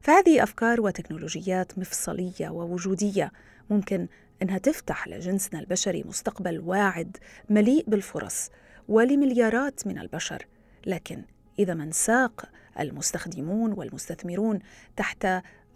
فهذه 0.00 0.42
أفكار 0.42 0.80
وتكنولوجيات 0.80 1.78
مفصلية 1.78 2.48
ووجودية 2.50 3.32
ممكن 3.70 4.08
أنها 4.42 4.58
تفتح 4.58 5.08
لجنسنا 5.08 5.60
البشري 5.60 6.02
مستقبل 6.02 6.60
واعد 6.60 7.16
مليء 7.50 7.84
بالفرص 7.88 8.50
ولمليارات 8.88 9.86
من 9.86 9.98
البشر. 9.98 10.46
لكن 10.86 11.24
إذا 11.58 11.74
ما 11.74 11.84
انساق 11.84 12.48
المستخدمون 12.80 13.72
والمستثمرون 13.72 14.58
تحت 14.96 15.26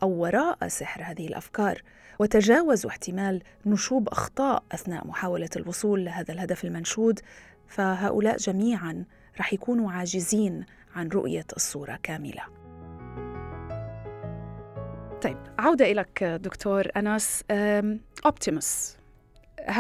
أو 0.03 0.11
وراء 0.11 0.69
سحر 0.69 1.03
هذه 1.03 1.27
الأفكار 1.27 1.83
وتجاوزوا 2.19 2.91
احتمال 2.91 3.43
نشوب 3.67 4.09
أخطاء 4.09 4.63
أثناء 4.73 5.07
محاولة 5.07 5.51
الوصول 5.57 6.05
لهذا 6.05 6.35
الهدف 6.35 6.65
المنشود 6.65 7.21
فهؤلاء 7.69 8.37
جميعا 8.37 9.05
رح 9.41 9.53
يكونوا 9.53 9.93
عاجزين 9.93 10.67
عن 10.95 11.09
رؤية 11.09 11.47
الصورة 11.57 11.99
كاملة. 12.03 12.43
طيب 15.23 15.39
عودة 15.59 15.85
إليك 15.85 16.25
دكتور 16.25 16.89
أنس. 16.97 17.45
أوبتيموس 18.27 18.97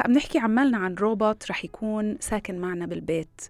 بنحكي 0.07 0.39
عمالنا 0.39 0.79
عن 0.79 0.95
روبوت 0.95 1.51
رح 1.51 1.65
يكون 1.65 2.17
ساكن 2.21 2.59
معنا 2.59 2.87
بالبيت 2.87 3.41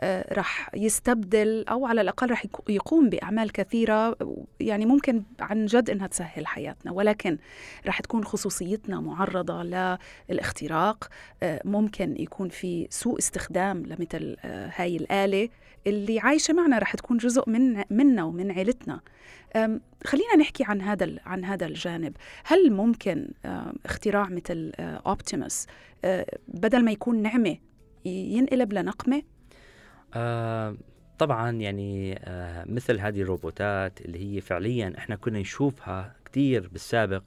آه، 0.00 0.34
رح 0.34 0.70
يستبدل 0.74 1.64
أو 1.68 1.86
على 1.86 2.00
الأقل 2.00 2.30
رح 2.30 2.46
يقوم 2.68 3.08
بأعمال 3.10 3.52
كثيرة 3.52 4.16
يعني 4.60 4.86
ممكن 4.86 5.22
عن 5.40 5.66
جد 5.66 5.90
إنها 5.90 6.06
تسهل 6.06 6.46
حياتنا 6.46 6.92
ولكن 6.92 7.38
رح 7.86 8.00
تكون 8.00 8.24
خصوصيتنا 8.24 9.00
معرضة 9.00 9.62
للاختراق 10.28 11.08
آه، 11.42 11.60
ممكن 11.64 12.14
يكون 12.18 12.48
في 12.48 12.86
سوء 12.90 13.18
استخدام 13.18 13.86
لمثل 13.86 14.36
آه، 14.44 14.70
هاي 14.76 14.96
الآلة 14.96 15.48
اللي 15.86 16.20
عايشة 16.20 16.54
معنا 16.54 16.78
رح 16.78 16.94
تكون 16.96 17.16
جزء 17.16 17.50
من 17.50 17.84
منا 17.90 18.24
ومن 18.24 18.50
عيلتنا. 18.50 19.00
خلينا 20.04 20.36
نحكي 20.38 20.64
عن 20.64 20.80
هذا 20.80 21.14
عن 21.26 21.44
هذا 21.44 21.66
الجانب. 21.66 22.16
هل 22.44 22.72
ممكن 22.72 23.28
اختراع 23.84 24.28
مثل 24.28 24.72
اوبتيموس 24.78 25.66
بدل 26.48 26.84
ما 26.84 26.92
يكون 26.92 27.22
نعمة 27.22 27.56
ينقلب 28.04 28.72
لنقمة؟ 28.72 29.22
آه 30.14 30.76
طبعا 31.18 31.50
يعني 31.50 32.18
آه 32.24 32.64
مثل 32.68 33.00
هذه 33.00 33.22
الروبوتات 33.22 34.00
اللي 34.00 34.18
هي 34.36 34.40
فعليا 34.40 34.94
إحنا 34.98 35.16
كنا 35.16 35.38
نشوفها 35.38 36.16
كثير 36.24 36.68
بالسابق 36.68 37.22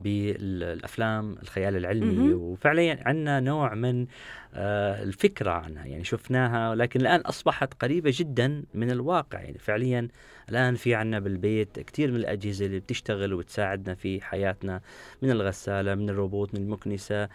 بالأفلام 0.00 1.36
الخيال 1.42 1.76
العلمي 1.76 2.32
وفعليا 2.34 2.98
عندنا 3.06 3.40
نوع 3.40 3.74
من 3.74 4.06
آه، 4.54 5.02
الفكرة 5.02 5.50
عنها 5.50 5.86
يعني 5.86 6.04
شفناها 6.04 6.70
ولكن 6.70 7.00
الآن 7.00 7.20
أصبحت 7.20 7.74
قريبة 7.82 8.12
جدا 8.14 8.64
من 8.74 8.90
الواقع. 8.90 9.40
يعني 9.40 9.58
فعليا 9.58 10.08
الآن 10.48 10.74
في 10.74 10.94
عندنا 10.94 11.18
بالبيت 11.18 11.80
كثير 11.80 12.10
من 12.10 12.16
الأجهزة 12.16 12.66
اللي 12.66 12.80
بتشتغل 12.80 13.34
وتساعدنا 13.34 13.94
في 13.94 14.20
حياتنا 14.20 14.80
من 15.22 15.30
الغسالة 15.30 15.94
من 15.94 16.10
الروبوت 16.10 16.54
من 16.54 16.60
المكنسة. 16.60 17.28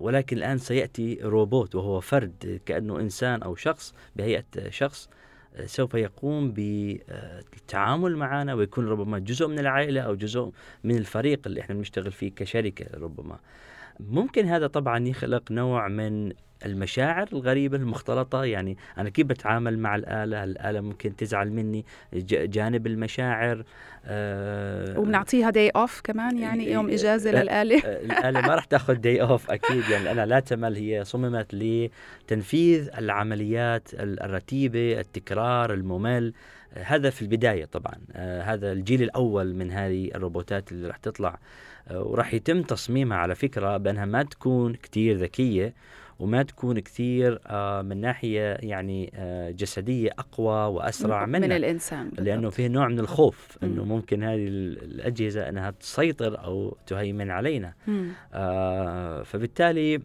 ولكن 0.00 0.36
الآن 0.36 0.58
سيأتي 0.58 1.18
روبوت 1.22 1.74
وهو 1.74 2.00
فرد 2.00 2.60
كأنه 2.66 3.00
إنسان 3.00 3.42
أو 3.42 3.54
شخص 3.54 3.94
بهيئة 4.16 4.44
شخص. 4.68 5.08
سوف 5.64 5.94
يقوم 5.94 6.52
بالتعامل 6.52 8.16
معنا 8.16 8.54
ويكون 8.54 8.88
ربما 8.88 9.18
جزء 9.18 9.46
من 9.48 9.58
العائلة 9.58 10.00
أو 10.00 10.14
جزء 10.14 10.52
من 10.84 10.96
الفريق 10.96 11.40
اللي 11.46 11.60
إحنا 11.60 11.74
بنشتغل 11.74 12.12
فيه 12.12 12.30
كشركة 12.30 12.98
ربما. 12.98 13.38
ممكن 14.00 14.46
هذا 14.46 14.66
طبعا 14.66 15.08
يخلق 15.08 15.52
نوع 15.52 15.88
من 15.88 16.32
المشاعر 16.64 17.28
الغريبة 17.32 17.76
المختلطة. 17.76 18.44
يعني 18.44 18.76
أنا 18.98 19.10
كيف 19.10 19.26
بتعامل 19.26 19.78
مع 19.78 19.96
الآلة؟ 19.96 20.44
الآلة 20.44 20.80
ممكن 20.80 21.16
تزعل 21.16 21.50
مني 21.50 21.84
جانب 22.28 22.86
المشاعر 22.86 23.64
آه 24.06 24.98
وبنعطيها 24.98 25.50
داي 25.50 25.68
أوف 25.68 26.00
كمان 26.00 26.38
يعني 26.38 26.72
يوم 26.72 26.90
إجازة 26.90 27.30
للآلة. 27.30 27.78
الآلة 27.78 28.40
ما 28.40 28.54
راح 28.54 28.64
تاخذ 28.64 28.94
داي 28.94 29.22
أوف 29.22 29.50
أكيد. 29.50 29.88
يعني 29.88 30.10
أنا 30.10 30.26
لا 30.26 30.40
تمل 30.40 30.76
هي 30.76 31.04
صممت 31.04 31.54
لتنفيذ 31.54 32.88
العمليات 32.98 33.88
الرتيبة 33.94 35.00
التكرار 35.00 35.72
الممل. 35.72 36.32
هذا 36.74 37.10
في 37.10 37.22
البداية 37.22 37.64
طبعا. 37.64 37.94
آه 38.12 38.42
هذا 38.42 38.72
الجيل 38.72 39.02
الأول 39.02 39.54
من 39.54 39.70
هذه 39.70 40.10
الروبوتات 40.14 40.72
اللي 40.72 40.88
راح 40.88 40.96
تطلع. 40.96 41.38
آه 41.88 42.02
وراح 42.02 42.34
يتم 42.34 42.62
تصميمها 42.62 43.18
على 43.18 43.34
فكرة 43.34 43.76
بأنها 43.76 44.04
ما 44.04 44.22
تكون 44.22 44.74
كتير 44.74 45.16
ذكية. 45.16 45.74
وما 46.18 46.42
تكون 46.42 46.78
كثير 46.78 47.40
آه، 47.46 47.82
من 47.82 48.00
ناحية 48.00 48.54
يعني 48.60 49.12
آه، 49.14 49.50
جسدية 49.50 50.10
أقوى 50.18 50.74
وأسرع 50.74 51.26
من, 51.26 51.40
من 51.40 51.52
الإنسان 51.52 52.04
بالضبط. 52.04 52.26
لأنه 52.26 52.50
في 52.50 52.68
نوع 52.68 52.88
من 52.88 52.98
الخوف 52.98 53.58
إنه 53.62 53.84
ممكن 53.84 54.22
هذه 54.22 54.46
الأجهزة 54.48 55.48
إنها 55.48 55.70
تسيطر 55.70 56.44
أو 56.44 56.76
تهيمن 56.86 57.30
علينا. 57.30 57.72
آه 58.34 59.22
فبالتالي 59.22 60.00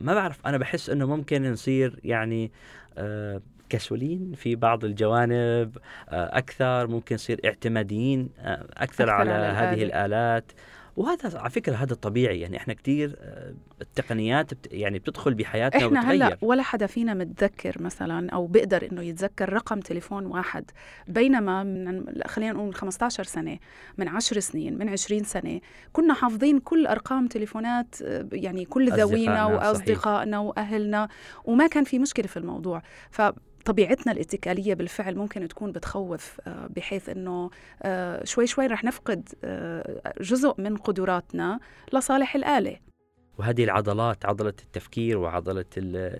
ما 0.00 0.14
بعرف 0.14 0.46
أنا 0.46 0.58
بحس 0.58 0.90
إنه 0.90 1.06
ممكن 1.06 1.52
نصير 1.52 2.00
يعني 2.04 2.52
آه 2.98 3.40
كسولين 3.68 4.32
في 4.36 4.56
بعض 4.56 4.84
الجوانب 4.84 5.78
آه 6.08 6.38
أكثر 6.38 6.86
ممكن 6.86 7.14
نصير 7.14 7.40
اعتماديين 7.44 8.28
آه 8.38 8.52
أكثر, 8.52 8.82
أكثر 8.82 9.10
على, 9.10 9.30
على 9.30 9.46
هذه 9.46 9.82
الآلات. 9.82 10.52
وهذا 10.96 11.38
على 11.38 11.50
فكرة 11.50 11.76
هذا 11.76 11.94
طبيعي 11.94 12.40
يعني 12.40 12.56
إحنا 12.56 12.74
كثير 12.74 13.16
آه، 13.20 13.54
التقنيات 13.80 14.50
يعني 14.72 14.98
بتدخل 14.98 15.34
بحياتنا 15.34 15.86
إحنا 15.86 16.00
وبتغير. 16.00 16.26
هلا 16.26 16.38
ولا 16.42 16.62
حدا 16.62 16.86
فينا 16.86 17.14
متذكر 17.14 17.82
مثلا 17.82 18.30
أو 18.30 18.46
بيقدر 18.46 18.88
إنه 18.92 19.02
يتذكر 19.02 19.52
رقم 19.52 19.80
تليفون 19.80 20.26
واحد 20.26 20.70
بينما 21.08 21.62
من 21.62 22.04
خلينا 22.26 22.52
نقول 22.52 22.66
من 22.66 22.74
15 22.74 23.24
سنة 23.24 23.58
من 23.98 24.08
10 24.08 24.40
سنين 24.40 24.78
من 24.78 24.88
20 24.88 25.24
سنة 25.24 25.60
كنا 25.92 26.14
حافظين 26.14 26.58
كل 26.58 26.86
أرقام 26.86 27.26
تليفونات 27.26 28.02
آه، 28.02 28.28
يعني 28.32 28.64
كل 28.64 28.92
ذوينا 28.92 29.46
وأصدقائنا 29.46 30.38
وأهلنا 30.38 31.08
وما 31.44 31.66
كان 31.66 31.84
في 31.84 31.98
مشكلة 31.98 32.26
في 32.26 32.36
الموضوع 32.36 32.82
ف 33.10 33.22
طبيعتنا 33.64 34.12
الاتكالية 34.12 34.74
بالفعل 34.74 35.16
ممكن 35.16 35.48
تكون 35.48 35.72
بتخوف 35.72 36.40
آه، 36.46 36.66
بحيث 36.76 37.08
أنه 37.08 37.50
آه، 37.82 38.24
شوي 38.24 38.46
شوي 38.46 38.66
رح 38.66 38.84
نفقد 38.84 39.28
آه، 39.44 40.14
جزء 40.20 40.54
من 40.58 40.76
قدراتنا 40.76 41.60
لصالح 41.92 42.34
الآلة. 42.34 42.76
وهذه 43.38 43.64
العضلات 43.64 44.26
عضلة 44.26 44.54
التفكير 44.62 45.18
وعضلة 45.18 45.64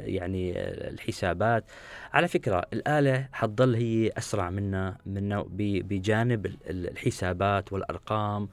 يعني 0.04 0.52
الحسابات. 0.88 1.64
على 2.12 2.28
فكرة 2.28 2.62
الآلة 2.72 3.28
حتضل 3.32 3.74
هي 3.74 4.10
أسرع 4.18 4.50
منا 4.50 4.98
من 5.06 5.44
بجانب 5.58 6.46
الحسابات 6.46 7.72
والأرقام 7.72 8.48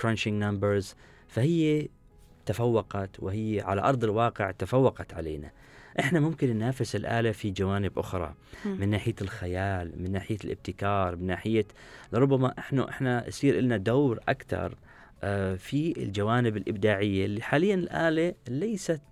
crunching 0.00 0.42
numbers. 0.42 0.94
فهي 1.28 1.88
تفوقت 2.46 3.20
وهي 3.20 3.60
على 3.60 3.80
أرض 3.80 4.04
الواقع 4.04 4.50
تفوقت 4.50 5.14
علينا. 5.14 5.50
إحنا 6.00 6.20
ممكن 6.20 6.48
ننافس 6.50 6.96
الآلة 6.96 7.32
في 7.32 7.50
جوانب 7.50 7.98
أخرى 7.98 8.34
من 8.64 8.88
ناحية 8.88 9.14
الخيال 9.22 9.92
من 10.02 10.12
ناحية 10.12 10.36
الابتكار 10.44 11.16
من 11.16 11.26
ناحية 11.26 11.64
لربما 12.12 12.54
إحنا 12.58 12.88
إحنا 12.88 13.28
يصير 13.28 13.60
لنا 13.60 13.76
دور 13.76 14.20
أكثر 14.28 14.74
آه، 15.24 15.54
في 15.54 16.02
الجوانب 16.02 16.56
الإبداعية 16.56 17.24
اللي 17.24 17.42
حاليا 17.42 17.74
الآلة 17.74 18.34
ليست 18.48 19.02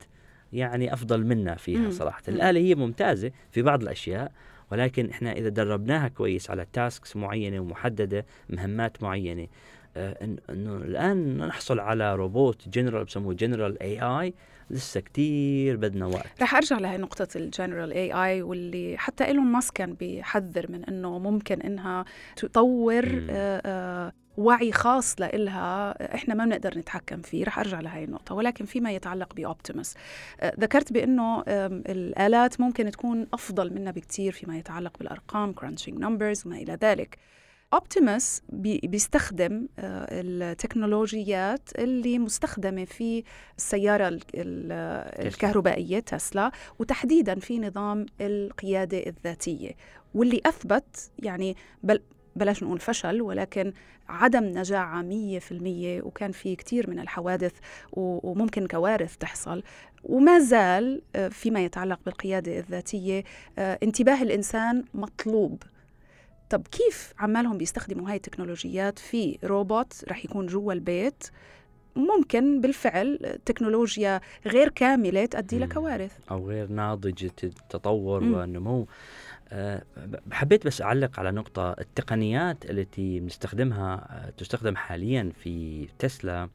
يعني 0.52 0.92
أفضل 0.92 1.24
منا 1.26 1.54
فيها 1.54 1.90
صراحة. 1.90 2.22
الآلة 2.28 2.60
هي 2.60 2.74
ممتازة 2.74 3.30
في 3.50 3.62
بعض 3.62 3.82
الأشياء 3.82 4.32
ولكن 4.72 5.10
إحنا 5.10 5.32
إذا 5.32 5.48
دربناها 5.48 6.08
كويس 6.08 6.50
على 6.50 6.66
tasks 6.72 7.16
معينة 7.16 7.60
ومحددة 7.60 8.26
مهمات 8.48 9.02
معينة 9.02 9.42
آه، 9.42 9.46
إنه 9.96 10.76
الآن 10.76 11.38
نحصل 11.38 11.80
على 11.80 12.14
روبوت 12.14 12.68
جنرال 12.68 13.04
بسموه 13.04 13.34
general 13.34 13.82
AI 13.82 14.34
لسه 14.70 15.00
كتير 15.00 15.76
بدنا 15.76 16.06
وقت. 16.06 16.42
رح 16.42 16.54
أرجع 16.54 16.78
لهي 16.78 16.96
نقطة 16.96 17.28
ال 17.36 17.92
general 17.92 18.12
AI 18.12 18.42
واللي 18.42 18.98
حتى 18.98 19.24
إيلون 19.24 19.44
ماسك 19.44 19.74
كان 19.74 19.92
بيحذر 19.94 20.66
من 20.70 20.84
إنه 20.84 21.18
ممكن 21.18 21.60
إنها 21.60 22.04
تطور 22.36 23.26
آه 23.30 23.62
آه 23.66 24.12
وعي 24.36 24.72
خاص 24.72 25.20
لإلها 25.20 25.94
إحنا 26.14 26.34
ما 26.34 26.44
بنقدر 26.44 26.78
نتحكم 26.78 27.22
فيه. 27.22 27.44
رح 27.44 27.58
أرجع 27.58 27.80
لهي 27.80 28.04
النقطة. 28.04 28.34
ولكن 28.34 28.64
فيما 28.64 28.92
يتعلق 28.92 29.34
بأوبتيموس 29.34 29.94
آه 30.40 30.52
ذكرت 30.60 30.92
بإنه 30.92 31.42
الآلات 31.46 32.60
ممكن 32.60 32.90
تكون 32.90 33.26
أفضل 33.32 33.74
منا 33.74 33.90
بكثير 33.90 34.32
فيما 34.32 34.58
يتعلق 34.58 34.98
بالأرقام 34.98 35.54
crunching 35.60 35.94
numbers 35.94 36.46
وما 36.46 36.56
إلى 36.56 36.78
ذلك. 36.82 37.18
اوبتيموس 37.74 38.42
بيستخدم 38.82 39.68
آه، 39.78 40.06
التكنولوجيات 40.10 41.68
اللي 41.78 42.18
مستخدمة 42.18 42.84
في 42.84 43.24
السيارة 43.58 44.20
الكهربائية 44.34 46.00
تسلا 46.00 46.50
وتحديدا 46.78 47.38
في 47.38 47.58
نظام 47.58 48.06
القيادة 48.20 49.06
الذاتية 49.06 49.70
واللي 50.14 50.40
أثبت 50.46 51.10
يعني 51.18 51.56
بل 51.82 52.00
بلاش 52.36 52.62
نقول 52.62 52.80
فشل 52.80 53.22
ولكن 53.22 53.72
عدم 54.08 54.44
نجاعة 54.44 55.02
مية 55.02 55.38
في 55.38 55.52
المية 55.52 56.02
وكان 56.02 56.32
في 56.32 56.56
كتير 56.56 56.90
من 56.90 56.98
الحوادث 56.98 57.52
وممكن 57.92 58.66
كوارث 58.66 59.16
تحصل 59.16 59.62
وما 60.04 60.38
زال 60.38 61.02
آه، 61.16 61.28
فيما 61.28 61.64
يتعلق 61.64 62.00
بالقيادة 62.06 62.58
الذاتية 62.58 63.24
آه، 63.58 63.78
انتباه 63.82 64.22
الإنسان 64.22 64.84
مطلوب. 64.94 65.62
طب 66.50 66.66
كيف 66.66 67.12
عمالهم 67.18 67.58
بيستخدموا 67.58 68.10
هاي 68.10 68.16
التكنولوجيات 68.16 68.98
في 68.98 69.38
روبوت 69.44 70.04
رح 70.08 70.24
يكون 70.24 70.46
جوا 70.46 70.72
البيت؟ 70.72 71.24
ممكن 71.96 72.60
بالفعل 72.60 73.38
تكنولوجيا 73.44 74.20
غير 74.46 74.68
كاملة 74.68 75.26
تؤدي 75.26 75.58
لكوارث. 75.58 76.12
أو 76.30 76.48
غير 76.48 76.68
ناضجة 76.68 77.32
التطور 77.44 78.20
مم. 78.20 78.34
والنمو. 78.34 78.86
أه 79.48 79.82
حبيت 80.32 80.66
بس 80.66 80.82
أعلق 80.82 81.18
على 81.20 81.30
نقطة. 81.30 81.70
التقنيات 81.72 82.70
التي 82.70 83.20
بنستخدمها 83.20 83.94
أه 83.94 84.30
تستخدم 84.30 84.76
حاليا 84.76 85.32
في 85.42 85.86
تسلا 85.98 86.48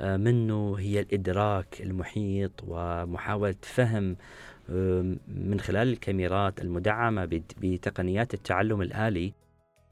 أه 0.00 0.16
منه 0.16 0.74
هي 0.78 1.00
الإدراك 1.00 1.80
المحيط 1.80 2.52
ومحاولة 2.66 3.54
فهم 3.62 4.16
من 5.28 5.60
خلال 5.60 5.88
الكاميرات 5.88 6.60
المدعمة 6.60 7.24
بتقنيات 7.60 8.34
التعلم 8.34 8.82
الآلي 8.82 9.32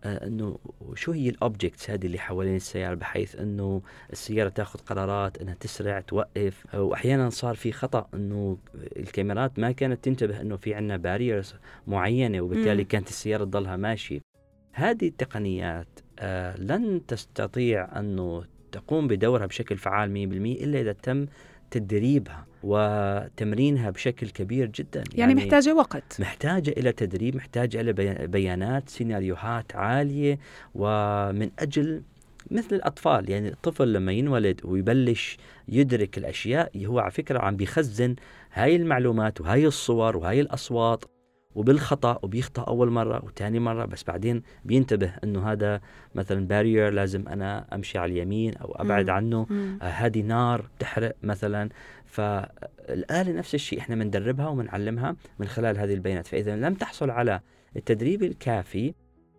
آه، 0.05 0.27
أنه 0.27 0.59
شو 0.95 1.13
هي 1.13 1.29
الاوبجكتس 1.29 1.91
هذه 1.91 2.07
اللي 2.07 2.19
حوالين 2.19 2.57
السيارة 2.57 2.95
بحيث 2.95 3.37
أنه 3.37 3.83
السيارة 4.13 4.49
تاخذ 4.49 4.79
قرارات 4.79 5.39
إنها 5.39 5.55
تسرع 5.55 6.01
توقف؟ 6.01 6.75
واحيانا 6.75 7.31
صار 7.31 7.55
في 7.55 7.73
خطأ 7.73 8.09
إنه 8.15 8.59
الكاميرات 8.97 9.59
ما 9.59 9.73
كانت 9.73 10.05
تنتبه 10.05 10.41
إنه 10.41 10.57
في 10.57 10.75
عندنا 10.75 10.97
باريرز 10.97 11.55
معينة 11.87 12.41
وبالتالي. 12.41 12.85
كانت 12.85 13.09
السيارة 13.09 13.45
تضلها 13.45 13.77
ماشية. 13.77 14.21
هذه 14.73 15.09
التقنيات 15.09 16.01
آه 16.19 16.57
لن 16.57 17.07
تستطيع 17.07 17.99
أنه 18.01 18.45
تقوم 18.73 19.09
بدورها 19.09 19.47
بشكل 19.47 19.77
فعال 19.77 20.11
100% 20.11 20.63
إلا 20.63 20.81
إذا 20.81 20.93
تم 20.93 21.27
تدريبها. 21.71 22.47
وتمرينها 22.65 23.91
بشكل 23.91 24.29
كبير 24.31 24.67
جدا. 24.67 25.05
يعني, 25.15 25.21
يعني 25.21 25.35
محتاجة 25.35 25.75
وقت. 25.75 26.21
محتاجة 26.21 26.71
إلى 26.71 26.93
تدريب 26.93 27.37
محتاجة 27.37 27.81
إلى 27.81 27.93
بيانات 28.27 28.89
سيناريوهات 28.89 29.77
عالية 29.77 30.39
ومن 30.75 31.51
أجل 31.59 32.03
مثل 32.51 32.77
الأطفال. 32.77 33.31
يعني 33.31 33.49
الطفل 33.49 33.93
لما 33.93 34.13
ينولد 34.13 34.61
ويبلش 34.65 35.37
يدرك 35.69 36.19
الأشياء 36.19 36.87
هو 36.87 36.99
على 36.99 37.11
فكرة 37.11 37.39
عم 37.39 37.57
بيخزن 37.57 38.15
هاي 38.53 38.77
المعلومات 38.77 39.41
وهاي 39.41 39.67
الصور 39.67 40.17
وهاي 40.17 40.41
الأصوات. 40.41 41.05
وبالخطأ 41.55 42.19
وبيخطأ 42.23 42.63
أول 42.63 42.91
مرة 42.91 43.25
وثاني 43.25 43.59
مرة 43.59 43.85
بس 43.85 44.05
بعدين 44.05 44.43
بينتبه 44.65 45.13
إنه 45.25 45.53
هذا 45.53 45.81
مثلا 46.15 46.47
barrier 46.47 46.91
لازم 46.91 47.29
أنا 47.29 47.67
أمشي 47.75 47.99
على 47.99 48.13
اليمين 48.13 48.57
أو 48.57 48.73
أبعد 48.73 49.05
مم. 49.05 49.11
عنه. 49.11 49.47
آه 49.83 49.85
هذه 49.85 50.23
نار 50.23 50.65
بتحرق 50.79 51.15
مثلا. 51.23 51.69
فالآلة 52.07 53.33
نفس 53.33 53.55
الشيء 53.55 53.79
إحنا 53.79 53.97
بندربها 53.97 54.49
وبنعلمها 54.49 55.17
من 55.39 55.47
خلال 55.47 55.79
هذه 55.79 55.95
البيانات. 55.95 56.27
فاذا 56.27 56.57
لم 56.57 56.75
تحصل 56.75 57.11
على 57.11 57.41
التدريب 57.77 58.23
الكافي 58.23 58.95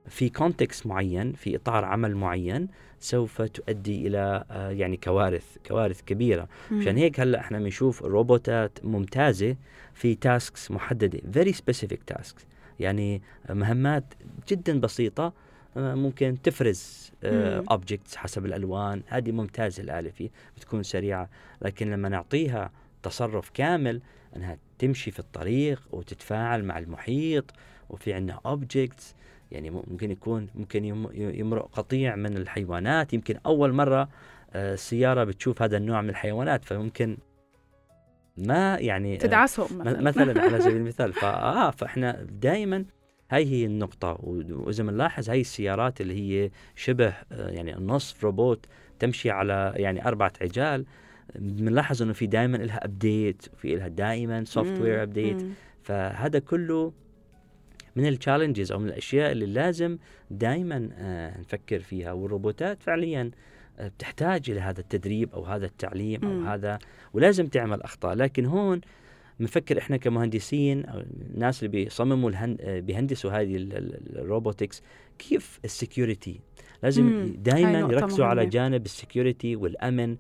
في 0.10 0.30
context 0.30 0.88
معين 0.88 1.34
في 1.34 1.56
إطار 1.56 1.86
عمل 1.86 2.15
معين 2.15 2.68
سوف 3.00 3.41
تؤدي 3.41 4.08
إلى 4.08 4.44
آه، 4.52 4.70
يعني 4.70 4.98
كوارث 4.98 5.58
كوارث 5.68 6.02
كبيرة. 6.02 6.48
عشان 6.72 6.98
هيك 6.98 7.20
هلأ 7.20 7.39
إحنا 7.39 7.60
بنشوف 7.60 8.04
روبوتات 8.04 8.80
ممتازة 8.84 9.56
في 9.94 10.15
tasks 10.15 10.72
محددة 10.72 11.20
very 11.34 11.54
specific 11.54 12.04
tasks 12.04 12.46
يعني 12.80 13.22
مهمات 13.50 14.04
جدا 14.50 14.80
بسيطة 14.80 15.34
آه، 15.78 15.96
ممكن 15.96 16.38
تفرز 16.44 17.12
objects 17.72 18.15
آه، 18.15 18.20
حسب 18.20 18.46
الألوان. 18.46 19.02
هذه 19.08 19.32
ممتازة 19.32 19.84
الآلة 19.84 20.10
فيه 20.10 20.30
بتكون 20.58 20.84
سريعة. 20.84 21.30
لكن 21.62 21.91
لما 21.91 22.10
نعطيها 22.10 22.72
تصرف 23.04 23.50
كامل 23.54 24.02
إنها 24.36 24.58
تمشي 24.80 25.12
في 25.12 25.20
الطريق 25.20 25.82
وتتفاعل 25.91 26.63
مع 26.63 26.80
المحيط 26.80 27.46
وفي 27.89 28.13
عندنا 28.13 28.39
objects 28.46 29.15
يعني 29.56 29.70
ممكن 29.70 30.12
يكون 30.12 30.48
ممكن 30.56 30.86
يمرق 31.15 31.70
قطيع 31.72 32.15
من 32.15 32.38
الحيوانات. 32.38 33.13
يمكن 33.13 33.36
أول 33.46 33.74
مرة 33.74 34.10
السيارة 34.56 35.22
آه، 35.22 35.24
بتشوف 35.24 35.62
هذا 35.62 35.78
النوع 35.78 36.02
من 36.02 36.10
الحيوانات 36.10 36.65
فممكن 36.65 37.18
ما 38.38 38.78
يعني 38.78 39.15
آه، 39.15 39.20
تدعسهم 39.20 39.78
مثلا, 39.78 40.02
مثلا 40.02 40.41
على 40.46 40.62
سبيل 40.62 40.78
المثال. 40.78 41.13
فاه 41.13 41.72
فإحنا 41.72 42.28
دائما 42.41 42.86
هاي 43.32 43.46
هي 43.46 43.65
النقطة. 43.65 44.18
وإذا 44.24 44.84
بنلاحظ 44.84 45.30
هاي 45.30 45.41
السيارات 45.41 46.02
اللي 46.02 46.13
هي 46.13 46.52
شبه 46.76 47.13
آه، 47.32 47.50
يعني 47.50 47.78
النصف 47.78 48.24
روبوت 48.24 48.65
تمشي 49.00 49.30
على 49.32 49.74
يعني 49.76 50.08
أربعة 50.08 50.34
عجال 50.41 50.86
بنلاحظ 51.36 52.02
إنه 52.02 52.13
في 52.13 52.28
دائما 52.28 52.58
لها 52.58 52.86
update 52.86 53.48
وفي 53.54 53.76
لها 53.76 53.88
دائما 53.88 54.44
software 54.44 55.04
update 55.04 55.46
فهذا 55.84 56.39
كله 56.39 56.94
من 57.96 58.06
ال 58.08 58.13
challenges 58.13 58.72
أو 58.72 58.80
من 58.80 58.88
الأشياء 58.88 59.32
اللي 59.32 59.46
لازم 59.46 59.98
دائما 60.32 60.90
آه 60.98 61.40
نفكر 61.40 61.80
فيها. 61.80 62.12
والروبوتات 62.12 62.84
فعليا 62.84 63.32
آه 63.80 63.88
بتحتاج 63.88 64.50
إلى 64.50 64.60
هذا 64.60 64.80
التدريب 64.80 65.34
أو 65.34 65.44
هذا 65.44 65.66
التعليم 65.66 66.26
أو 66.26 66.34
م. 66.34 66.48
هذا 66.48 66.80
ولازم 67.14 67.48
تعمل 67.48 67.82
أخطاء. 67.82 68.16
لكن 68.16 68.46
هون 68.46 68.82
بنفكر 69.40 69.78
إحنا 69.78 69.98
كمهندسين 69.98 70.86
أو 70.86 71.04
الناس 71.34 71.64
اللي 71.64 71.72
بيصمموا 71.72 72.32
آه، 72.62 72.80
بيهندسوا 72.80 73.32
هذه 73.32 73.56
ال 74.15 74.23
robotics 74.23 74.84
كيف 75.20 75.60
ال 75.65 75.74
security 75.74 76.39
لازم 76.84 77.34
دائما 77.38 77.80
يركزوا 77.80 78.26
على 78.26 78.46
جانب 78.46 78.86
ال 78.86 78.93
security 78.93 79.56
والأمن. 79.56 80.18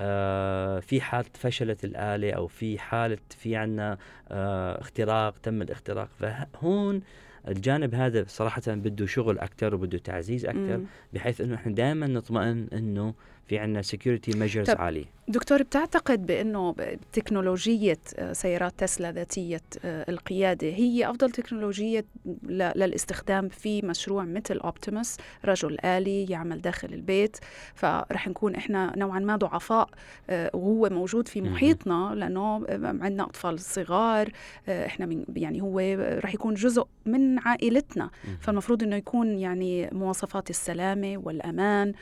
آه 0.00 0.80
في 0.80 1.00
حالة 1.00 1.28
فشلت 1.34 1.84
الآلة 1.84 2.32
أو 2.32 2.46
في 2.46 2.78
حالة 2.78 3.18
في 3.28 3.56
عنا 3.56 3.98
آه 4.28 4.80
اختراق 4.80 5.38
تم 5.42 5.62
الاختراق. 5.62 6.08
فهون 6.18 7.02
الجانب 7.48 7.94
هذا 7.94 8.24
صراحة 8.28 8.62
بده 8.66 9.06
شغل 9.06 9.38
أكثر 9.38 9.74
وبده 9.74 9.98
تعزيز 9.98 10.46
أكثر 10.46 10.80
بحيث 11.12 11.40
أنه 11.40 11.54
إحنا 11.54 11.72
دائما 11.74 12.06
نطمئن 12.06 12.68
أنه 12.72 13.14
في 13.50 13.58
عنا 13.58 13.82
security 13.82 14.38
measures 14.38 14.70
عالية. 14.70 15.20
دكتور 15.30 15.62
بتعتقد 15.62 16.26
بأنه 16.26 16.74
تكنولوجية 17.12 17.98
آه، 18.18 18.32
سيارات 18.32 18.72
تسلا 18.78 19.12
ذاتية 19.12 19.60
آه، 19.84 20.10
القيادة 20.10 20.66
هي 20.68 21.10
أفضل 21.10 21.30
تكنولوجية 21.30 22.04
للاستخدام 22.48 23.48
في 23.48 23.82
مشروع 23.82 24.24
مثل 24.24 24.58
أوبتيموس 24.58 25.16
رجل 25.44 25.76
آلي 25.84 26.24
يعمل 26.24 26.60
داخل 26.60 26.94
البيت 26.94 27.36
فرح 27.74 28.28
نكون 28.28 28.54
إحنا 28.54 28.92
نوعا 28.96 29.18
ما 29.18 29.36
ضعفاء 29.36 29.88
آه، 30.30 30.50
وهو 30.54 30.88
موجود 30.88 31.28
في 31.28 31.40
محيطنا 31.40 32.14
لأنه 32.14 32.66
عندنا 33.02 33.24
أطفال 33.24 33.60
صغار 33.60 34.28
إحنا 34.68 35.06
من 35.06 35.24
يعني 35.36 35.62
هو 35.62 35.80
رح 36.24 36.34
يكون 36.34 36.54
جزء 36.54 36.86
من 37.06 37.38
عائلتنا. 37.38 38.10
فالمفروض 38.40 38.82
أنه 38.82 38.96
يكون 38.96 39.38
يعني 39.38 39.88
مواصفات 39.92 40.50
السلامة 40.50 41.16
والأمان 41.16 41.92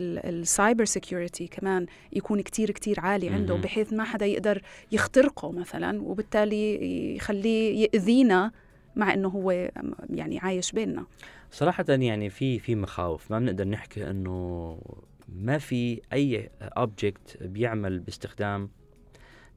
ال 0.00 0.14
cyber 0.14 0.84
security 0.84 1.46
كمان 1.46 1.86
يكون 2.12 2.40
كتير 2.40 2.70
كتير 2.70 3.00
عالي 3.00 3.28
عنده 3.28 3.54
بحيث 3.54 3.92
ما 3.92 4.04
حدا 4.04 4.26
يقدر 4.26 4.62
يخترقه 4.92 5.52
مثلا 5.52 6.02
وبالتالي 6.02 7.16
يخليه 7.16 7.88
يأذينا 7.88 8.52
مع 8.96 9.14
إنه 9.14 9.28
هو 9.28 9.50
يعني 10.10 10.38
عايش 10.38 10.72
بيننا. 10.72 11.06
صراحة 11.50 11.84
يعني 11.88 12.30
في 12.30 12.58
في 12.58 12.74
مخاوف. 12.74 13.30
ما 13.30 13.38
بنقدر 13.38 13.68
نحكي 13.68 14.10
إنه 14.10 14.78
ما 15.28 15.58
في 15.58 16.00
أي 16.12 16.50
object 16.62 17.42
بيعمل 17.42 17.98
باستخدام 17.98 18.70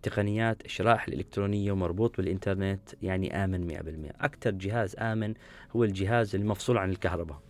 تقنيات 0.03 0.65
الشرائح 0.65 1.07
الإلكترونية 1.07 1.71
ومربوط 1.71 2.17
بالإنترنت 2.17 2.89
يعني 3.01 3.43
آمن 3.43 3.67
100% 3.67 4.23
أكثر 4.25 4.51
جهاز 4.51 4.95
آمن 4.99 5.33
هو 5.75 5.83
الجهاز 5.83 6.35
المفصول 6.35 6.77
عن 6.77 6.89
الكهرباء. 6.89 7.41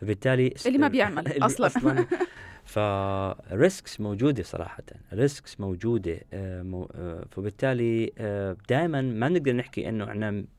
فبالتالي 0.00 0.54
اللي 0.66 0.78
ما 0.78 0.88
بيعمل 0.88 1.24
أصلا, 1.42 1.66
أصلاً 1.66 2.06
ف 2.70 2.92
risks 2.92 4.00
موجودة 4.00 4.42
صراحة. 4.42 4.82
risks 5.12 5.60
موجودة 5.60 6.20
آه، 6.32 6.86
آه، 6.94 7.24
فبالتالي 7.30 8.12
آه، 8.18 8.56
دائما 8.68 9.02
ما 9.02 9.28
نقدر 9.28 9.52
نحكي 9.52 9.88
إنه 9.88 10.04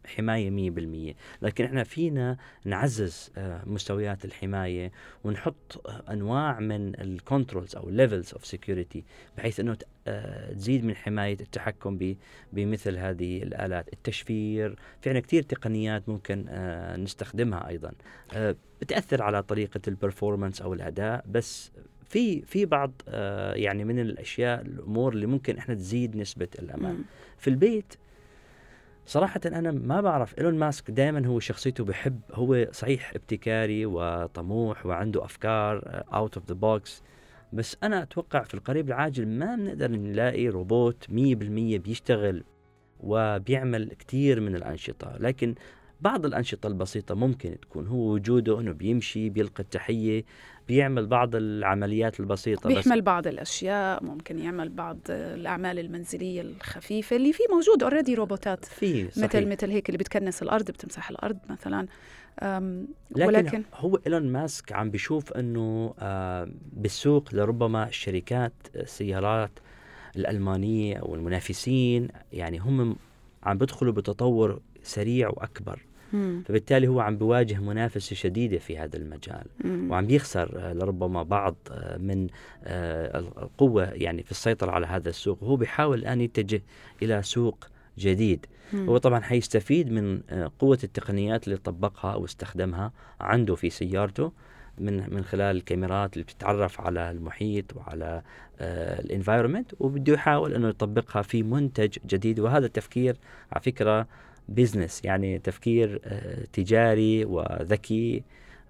إحنا 0.05 0.49
مية 0.49 0.71
بالمية. 0.71 1.13
لكن 1.41 1.65
إحنا 1.65 1.83
فينا 1.83 2.37
نعزز 2.65 3.31
مستويات 3.65 4.25
الحماية 4.25 4.91
ونحط 5.23 5.89
أنواع 6.09 6.59
من 6.59 7.01
ال 7.01 7.10
controls 7.10 7.75
أو 7.75 7.89
levels 7.89 8.33
of 8.33 8.45
security 8.45 9.03
بحيث 9.37 9.59
إنه 9.59 9.77
تزيد 10.51 10.85
من 10.85 10.95
حماية 10.95 11.37
التحكم 11.39 12.15
بمثل 12.53 12.97
هذه 12.97 13.43
الآلات. 13.43 13.93
التشفير 13.93 14.75
في 15.01 15.09
عنا 15.09 15.19
كثير 15.19 15.43
تقنيات 15.43 16.09
ممكن 16.09 16.45
نستخدمها 16.97 17.67
أيضا. 17.67 17.91
بتأثر 18.81 19.23
على 19.23 19.43
طريقة 19.43 19.81
ال 19.87 19.94
performance 19.94 20.61
أو 20.61 20.73
الأداء 20.73 21.25
بس 21.27 21.71
في 22.11 22.41
في 22.41 22.65
بعض 22.65 22.91
آه 23.07 23.53
يعني 23.53 23.83
من 23.83 23.99
الأشياء 23.99 24.61
الأمور 24.61 25.13
اللي 25.13 25.25
ممكن 25.25 25.57
إحنا 25.57 25.75
تزيد 25.75 26.15
نسبة 26.17 26.47
الأمان. 26.59 26.93
مم. 26.93 27.03
في 27.37 27.49
البيت 27.49 27.93
صراحة 29.05 29.41
أنا 29.45 29.71
ما 29.71 30.01
بعرف 30.01 30.37
إيلون 30.37 30.55
ماسك 30.59 30.91
دائما 30.91 31.27
هو 31.27 31.39
شخصيته 31.39 31.83
بحب 31.83 32.19
هو 32.33 32.67
صحيح 32.71 33.11
ابتكاري 33.15 33.85
وطموح 33.85 34.85
وعنده 34.85 35.25
أفكار 35.25 36.03
out 36.13 36.37
of 36.37 36.47
the 36.47 36.53
box 36.53 37.03
بس 37.53 37.77
أنا 37.83 38.03
أتوقع 38.03 38.43
في 38.43 38.53
القريب 38.53 38.87
العاجل 38.87 39.27
ما 39.27 39.55
بنقدر 39.55 39.91
نلاقي 39.91 40.47
روبوت 40.47 41.05
100% 41.05 41.11
بيشتغل 41.77 42.43
وبيعمل 42.99 43.93
كثير 43.99 44.39
من 44.39 44.55
الأنشطة. 44.55 45.17
لكن 45.19 45.55
بعض 46.01 46.25
الأنشطة 46.25 46.67
البسيطة 46.67 47.15
ممكن 47.15 47.55
تكون 47.61 47.87
هو 47.87 48.13
وجوده 48.13 48.59
أنه 48.59 48.71
بيمشي 48.71 49.29
بيلقي 49.29 49.63
التحية. 49.63 50.23
بيعمل 50.67 51.07
بعض 51.07 51.35
العمليات 51.35 52.19
البسيطة 52.19 52.67
بيحمل 52.67 53.01
بس 53.01 53.05
بعض 53.05 53.27
الأشياء 53.27 54.03
ممكن 54.03 54.39
يعمل 54.39 54.69
بعض 54.69 54.97
الأعمال 55.09 55.79
المنزلية 55.79 56.41
الخفيفة 56.41 57.15
اللي 57.15 57.33
في 57.33 57.43
موجود 57.51 57.83
already 57.83 58.15
روبوتات. 58.15 58.65
في 58.65 59.03
مثل 59.17 59.47
مثل 59.47 59.69
هيك 59.69 59.89
اللي 59.89 59.97
بتكنس 59.97 60.41
الأرض 60.41 60.65
بتمسح 60.71 61.09
الأرض 61.09 61.37
مثلا. 61.49 61.87
لكن 62.41 63.27
ولكن 63.27 63.63
هو 63.75 63.99
إيلون 64.07 64.31
ماسك 64.31 64.71
عم 64.71 64.91
بيشوف 64.91 65.33
إنه 65.33 65.93
بالسوق 66.73 67.35
لربما 67.35 67.87
الشركات 67.87 68.53
السيارات 68.75 69.51
الألمانية 70.15 70.97
أو 70.97 71.15
المنافسين 71.15 72.07
يعني 72.33 72.57
هم 72.57 72.95
عم 73.43 73.57
بيدخلوا 73.57 73.93
بتطور 73.93 74.61
سريع 74.83 75.29
وأكبر. 75.29 75.79
مم. 76.13 76.43
فبالتالي 76.47 76.87
هو 76.87 76.99
عم 76.99 77.17
بيواجه 77.17 77.59
منافسة 77.59 78.15
شديدة 78.15 78.57
في 78.57 78.77
هذا 78.77 78.97
المجال 78.97 79.45
مم. 79.63 79.91
وعم 79.91 80.09
يخسر 80.09 80.51
آه، 80.59 80.73
لربما 80.73 81.23
بعض 81.23 81.55
آه، 81.71 81.97
من 81.97 82.27
آه، 82.63 83.19
القوة 83.19 83.83
يعني 83.83 84.23
في 84.23 84.31
السيطرة 84.31 84.71
على 84.71 84.87
هذا 84.87 85.09
السوق 85.09 85.43
وهو 85.43 85.55
بيحاول 85.55 85.99
الآن 85.99 86.21
يتجه 86.21 86.61
إلى 87.01 87.23
سوق 87.23 87.67
جديد 87.97 88.45
مم. 88.73 88.89
هو 88.89 88.97
طبعا 88.97 89.19
حيستفيد 89.19 89.91
من 89.91 90.21
قوة 90.59 90.79
التقنيات 90.83 91.47
اللي 91.47 91.57
طبقها 91.57 92.13
أو 92.13 92.25
استخدمها 92.25 92.91
عنده 93.19 93.55
في 93.55 93.69
سيارته 93.69 94.31
من 94.77 95.13
من 95.13 95.23
خلال 95.23 95.55
الكاميرات 95.55 96.13
اللي 96.13 96.23
بتتعرف 96.23 96.81
على 96.81 97.11
المحيط 97.11 97.75
وعلى 97.75 98.21
ال 98.99 99.05
environment 99.05 99.71
وبده 99.79 100.13
يحاول 100.13 100.53
إنه 100.53 100.69
يطبقها 100.69 101.21
في 101.21 101.43
منتج 101.43 101.97
جديد 102.05 102.39
وهذا 102.39 102.65
التفكير 102.65 103.17
على 103.51 103.61
فكرة 103.61 104.07
business 104.49 105.05
يعني 105.05 105.39
تفكير 105.39 106.01
آه، 106.05 106.45
تجاري 106.53 107.25
وذكي 107.25 108.23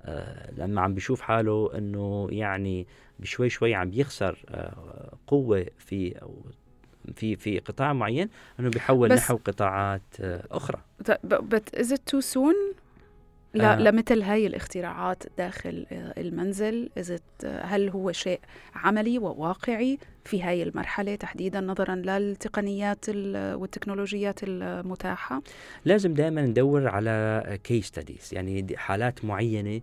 آه، 0.06 0.52
لما 0.58 0.82
عم 0.82 0.94
بيشوف 0.94 1.22
حاله 1.22 1.78
إنه 1.78 2.28
يعني 2.32 2.88
بشوي 3.20 3.50
شوي 3.50 3.76
عم 3.76 3.90
بيخسر 3.90 4.46
آه، 4.50 5.14
قوة 5.28 5.66
في 5.78 6.22
في 7.16 7.36
في 7.36 7.60
قطاع 7.60 7.94
معين 7.94 8.30
إنه 8.60 8.70
بيحول 8.70 9.10
نحو 9.14 9.40
قطاعات 9.46 10.02
أخرى. 10.52 10.82
but 11.28 11.74
is 11.74 11.92
it 11.92 12.06
too 12.06 12.22
soon 12.22 12.56
ل- 13.54 13.62
آه. 13.62 13.80
لمثل 13.80 14.22
هاي 14.22 14.48
الاختراعات 14.48 15.24
داخل 15.38 15.86
آه، 15.92 16.14
المنزل 16.22 16.90
هل 17.62 17.90
هو 17.90 18.12
شيء 18.12 18.40
عملي 18.76 19.18
وواقعي 19.20 19.98
في 20.26 20.44
هاي 20.44 20.64
المرحلة 20.64 21.16
تحديدا 21.16 21.62
نظرا 21.62 21.96
للتقنيات 21.96 23.06
ال- 23.10 23.56
والتكنولوجيات 23.56 24.40
المتاحة 24.44 25.42
لازم 25.86 26.14
دائما 26.14 26.42
ندور 26.42 26.88
على 26.88 27.44
case 27.64 27.86
studies 27.86 28.30
يعني 28.34 28.66
حالات 28.78 29.26
معينة 29.26 29.76
أم، 29.76 29.82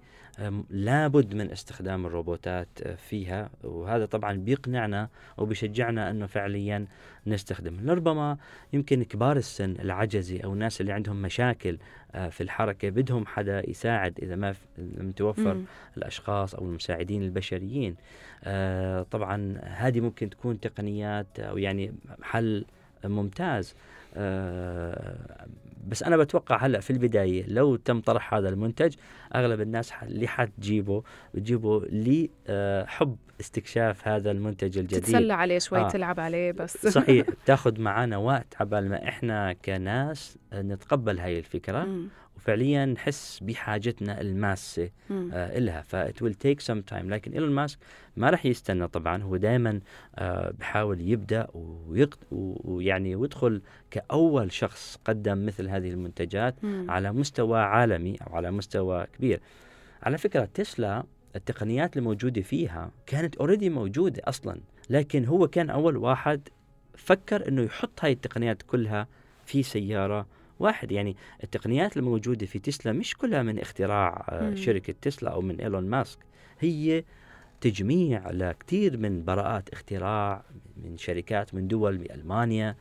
لابد 0.70 1.34
من 1.34 1.50
استخدام 1.50 2.06
الروبوتات 2.06 2.68
أه، 2.82 2.94
فيها 2.94 3.50
وهذا 3.64 4.06
طبعا 4.06 4.32
بيقنعنا 4.32 5.08
وبيشجعنا 5.36 6.10
أنه 6.10 6.26
فعليا 6.26 6.86
نستخدم. 7.26 7.76
لربما 7.80 8.38
يمكن 8.72 9.02
كبار 9.02 9.36
السن 9.36 9.70
العجزي 9.70 10.40
أو 10.40 10.52
الناس 10.52 10.80
اللي 10.80 10.92
عندهم 10.92 11.22
مشاكل 11.22 11.78
أه، 12.14 12.28
في 12.28 12.42
الحركة 12.42 12.90
بدهم 12.90 13.26
حدا 13.26 13.70
يساعد 13.70 14.18
إذا 14.22 14.36
ما 14.36 14.54
لم 14.78 15.12
توفر 15.12 15.54
مم. 15.54 15.64
الأشخاص 15.96 16.54
أو 16.54 16.64
المساعدين 16.64 17.22
البشريين. 17.22 17.96
آه 18.44 19.02
طبعا 19.02 19.58
هذه 19.62 20.00
ممكن 20.00 20.30
تكون 20.30 20.60
تقنيات 20.60 21.40
أو 21.40 21.58
يعني 21.58 21.94
حل 22.22 22.64
ممتاز. 23.04 23.74
بس 25.88 26.02
أنا 26.02 26.16
بتوقع 26.16 26.56
هلأ 26.56 26.80
في 26.80 26.90
البداية 26.90 27.44
لو 27.46 27.76
تم 27.76 28.00
طرح 28.00 28.34
هذا 28.34 28.48
المنتج 28.48 28.94
أغلب 29.34 29.60
الناس 29.60 29.92
اللي 30.02 30.28
حتجيبه 30.28 31.02
بتجيبه 31.34 31.82
لحب 31.90 33.16
استكشاف 33.40 34.08
هذا 34.08 34.30
المنتج 34.30 34.78
الجديد 34.78 35.02
تتسلى 35.02 35.32
عليه 35.32 35.58
شوي 35.58 35.78
آه. 35.78 35.88
تلعب 35.88 36.20
عليه 36.20 36.52
بس 36.52 36.86
صحيح 36.98 37.26
بتاخذ 37.44 37.80
معنا 37.80 38.16
وقت 38.16 38.54
عبال 38.60 38.88
ما 38.88 39.08
إحنا 39.08 39.52
كناس 39.52 40.38
نتقبل 40.54 41.18
هاي 41.18 41.38
الفكرة 41.38 41.84
مم. 41.84 42.08
وفعليا 42.38 42.84
نحس 42.86 43.38
بحاجتنا 43.42 44.20
الماسة. 44.20 44.90
آه 45.10 45.58
إلها. 45.58 45.82
ف 45.82 45.96
it 45.96 46.22
will 46.22 46.34
take 46.34 46.60
some 46.60 46.80
time 46.80 47.10
لكن 47.10 47.32
إيلون 47.32 47.50
ماسك 47.50 47.78
ما 48.16 48.30
راح 48.30 48.46
يستنى 48.46 48.88
طبعا. 48.88 49.22
هو 49.22 49.36
دائما 49.36 49.80
آه 50.16 50.50
بحاول 50.50 51.00
يبدأ 51.00 51.46
ويقد 51.52 52.18
ويعني 52.30 53.16
ويدخل 53.16 53.62
كأول 53.90 54.52
شخص 54.52 54.98
قدم 55.04 55.46
مثل 55.46 55.68
هذه 55.68 55.90
المنتجات 55.90 56.54
مم. 56.64 56.90
على 56.90 57.12
مستوى 57.12 57.58
عالمي 57.60 58.16
أو 58.26 58.36
على 58.36 58.50
مستوى 58.50 59.06
كبير. 59.18 59.40
على 60.02 60.18
فكرة 60.18 60.48
تسلا 60.54 61.04
التقنيات 61.36 61.96
الموجودة 61.96 62.42
فيها 62.42 62.90
كانت 63.06 63.36
اوريدي 63.36 63.70
موجودة 63.70 64.22
أصلا. 64.24 64.60
لكن 64.90 65.24
هو 65.24 65.48
كان 65.48 65.70
أول 65.70 65.96
واحد 65.96 66.48
فكر 66.96 67.48
أنه 67.48 67.62
يحط 67.62 68.04
هاي 68.04 68.12
التقنيات 68.12 68.62
كلها 68.62 69.06
في 69.46 69.62
سيارة 69.62 70.26
واحد 70.60 70.92
يعني 70.92 71.16
التقنيات 71.44 71.96
الموجودة 71.96 72.46
في 72.46 72.58
تسلا 72.58 72.92
مش 72.92 73.16
كلها 73.16 73.42
من 73.42 73.58
اختراع 73.58 74.26
آه، 74.28 74.48
مم. 74.48 74.56
شركة 74.56 74.94
تسلا 75.02 75.30
أو 75.30 75.40
من 75.40 75.60
إيلون 75.60 75.86
ماسك 75.86 76.18
هي 76.60 77.04
تجميع 77.60 78.30
لكثير 78.30 78.96
من 78.96 79.24
براءات 79.24 79.68
اختراع 79.68 80.42
من 80.76 80.98
شركات 80.98 81.54
من 81.54 81.68
دول 81.68 81.98
بألمانيا 81.98 82.76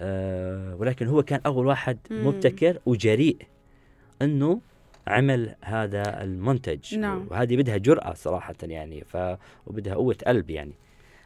آه 0.00 0.76
ولكن 0.76 1.06
هو 1.06 1.22
كان 1.22 1.40
أول 1.46 1.66
واحد 1.66 1.98
مم. 2.10 2.26
مبتكر 2.26 2.78
وجريء 2.86 3.36
أنه 4.22 4.60
عمل 5.06 5.54
هذا 5.60 6.22
المنتج 6.22 6.98
نعم. 6.98 7.26
وهذه 7.30 7.56
بدها 7.56 7.76
جرأة 7.76 8.14
صراحة 8.14 8.54
يعني 8.62 9.04
ف 9.04 9.16
وبدها 9.66 9.94
قوة 9.94 10.16
قلب 10.26 10.50
يعني 10.50 10.72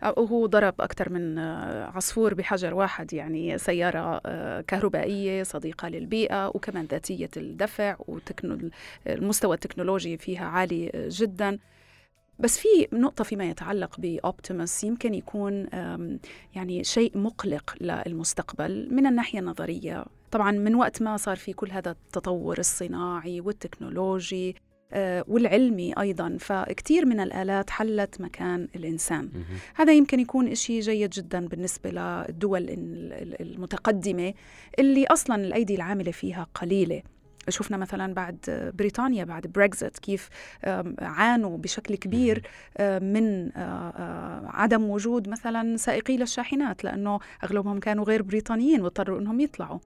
وهو 0.03 0.47
ضرب 0.47 0.75
أكثر 0.81 1.13
من 1.13 1.39
آه، 1.39 1.85
عصفور 1.85 2.35
بحجر 2.35 2.75
واحد 2.75 3.13
يعني 3.13 3.59
سيارة 3.59 4.21
آه، 4.27 4.61
كهربائية 4.61 5.43
صديقة 5.43 5.89
للبيئة 5.89 6.49
وكمان 6.49 6.85
ذاتية 6.85 7.31
الدفع 7.37 7.97
والمستوى 9.07 9.55
التكنولوجي 9.55 10.17
فيها 10.19 10.45
عالي 10.45 10.91
آه، 10.95 11.09
جدا. 11.11 11.59
بس 12.39 12.59
في 12.59 12.89
نقطة 12.93 13.25
فيما 13.25 13.51
يتعلق 13.51 14.01
بأوبتيموس 14.01 14.85
يمكن 14.85 15.15
يكون 15.15 15.67
يعني 16.55 16.85
شيء 16.85 17.19
مقلق 17.19 17.75
للمستقبل 17.81 18.89
من 18.91 19.07
الناحية 19.07 19.39
النظرية. 19.39 20.05
طبعا 20.31 20.53
من 20.53 20.75
وقت 20.75 21.03
ما 21.03 21.17
صار 21.17 21.37
في 21.37 21.53
كل 21.53 21.71
هذا 21.71 21.91
التطور 21.91 22.59
الصناعي 22.59 23.41
والتكنولوجي 23.41 24.57
والعلمي 25.29 25.93
أيضا 26.01 26.37
فكتير 26.41 27.07
من 27.07 27.21
الآلات 27.21 27.71
حلت 27.71 28.21
مكان 28.21 28.69
الإنسان. 28.77 29.29
هذا 29.75 29.93
يمكن 29.93 30.21
يكون 30.21 30.49
إشي 30.49 30.81
جيد 30.81 31.11
جدا 31.11 31.49
بالنسبة 31.49 31.91
للدول 31.91 32.63
ال- 32.63 32.73
ال- 33.13 33.43
المتقدمة 33.43 34.35
اللي 34.79 35.07
أصلا 35.07 35.37
الأيدي 35.37 35.75
العاملة 35.75 36.11
فيها 36.11 36.47
قليلة. 36.55 37.03
شفنا 37.49 37.77
مثلا 37.77 38.15
بعد 38.15 38.37
بريطانيا 38.79 39.25
بعد 39.25 39.47
بريكزت 39.47 39.99
كيف 39.99 40.29
عانوا 40.99 41.59
بشكل 41.59 41.95
كبير 41.95 42.43
آه، 42.79 42.99
من 42.99 43.57
آه، 43.57 43.91
آه، 43.91 44.43
عدم 44.47 44.91
وجود 44.91 45.29
مثلا 45.29 45.77
سائقي 45.77 46.17
للشاحنات 46.17 46.85
لأنه 46.85 47.19
أغلبهم 47.45 47.79
كانوا 47.81 48.05
غير 48.05 48.23
بريطانيين 48.23 48.81
واضطروا 48.83 49.21
إنهم 49.21 49.41
يطلعوا. 49.41 49.79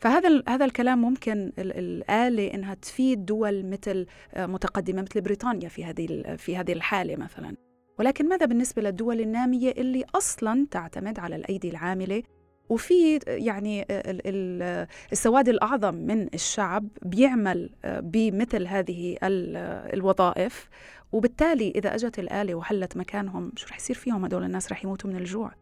فهذا 0.00 0.42
هذا 0.48 0.64
الكلام 0.64 0.98
ممكن 1.02 1.52
ال- 1.58 1.78
الآلة 1.78 2.54
إنها 2.54 2.74
تفيد 2.74 3.26
دول 3.26 3.66
مثل 3.66 4.06
آه، 4.34 4.46
متقدمة 4.46 5.02
مثل 5.02 5.20
بريطانيا 5.20 5.68
في 5.68 5.84
هذه 5.84 6.36
في 6.36 6.56
هذه 6.56 6.72
الحالة 6.72 7.16
مثلا. 7.16 7.56
ولكن 7.98 8.28
ماذا 8.28 8.46
بالنسبة 8.46 8.82
للدول 8.82 9.20
النامية 9.20 9.70
اللي 9.70 10.04
أصلا 10.14 10.66
تعتمد 10.70 11.18
على 11.18 11.36
الأيدي 11.36 11.68
العاملة؟ 11.70 12.22
وفي 12.68 13.18
يعني 13.26 13.82
ال- 13.82 14.20
ال- 14.26 14.86
السواد 15.12 15.48
الأعظم 15.48 15.94
من 15.94 16.28
الشعب 16.34 16.88
بيعمل 17.02 17.70
آه، 17.84 18.00
بمثل 18.00 18.66
هذه 18.66 19.16
ال- 19.22 19.56
الوظائف. 19.94 20.68
وبالتالي 21.12 21.70
إذا 21.76 21.94
أجت 21.94 22.18
الآلة 22.18 22.54
وحلت 22.54 22.96
مكانهم 22.96 23.52
شو 23.56 23.66
رح 23.68 23.76
يصير 23.76 23.96
فيهم 23.96 24.24
هدول 24.24 24.44
الناس؟ 24.44 24.72
رح 24.72 24.84
يموتوا 24.84 25.10
من 25.10 25.16
الجوع. 25.16 25.52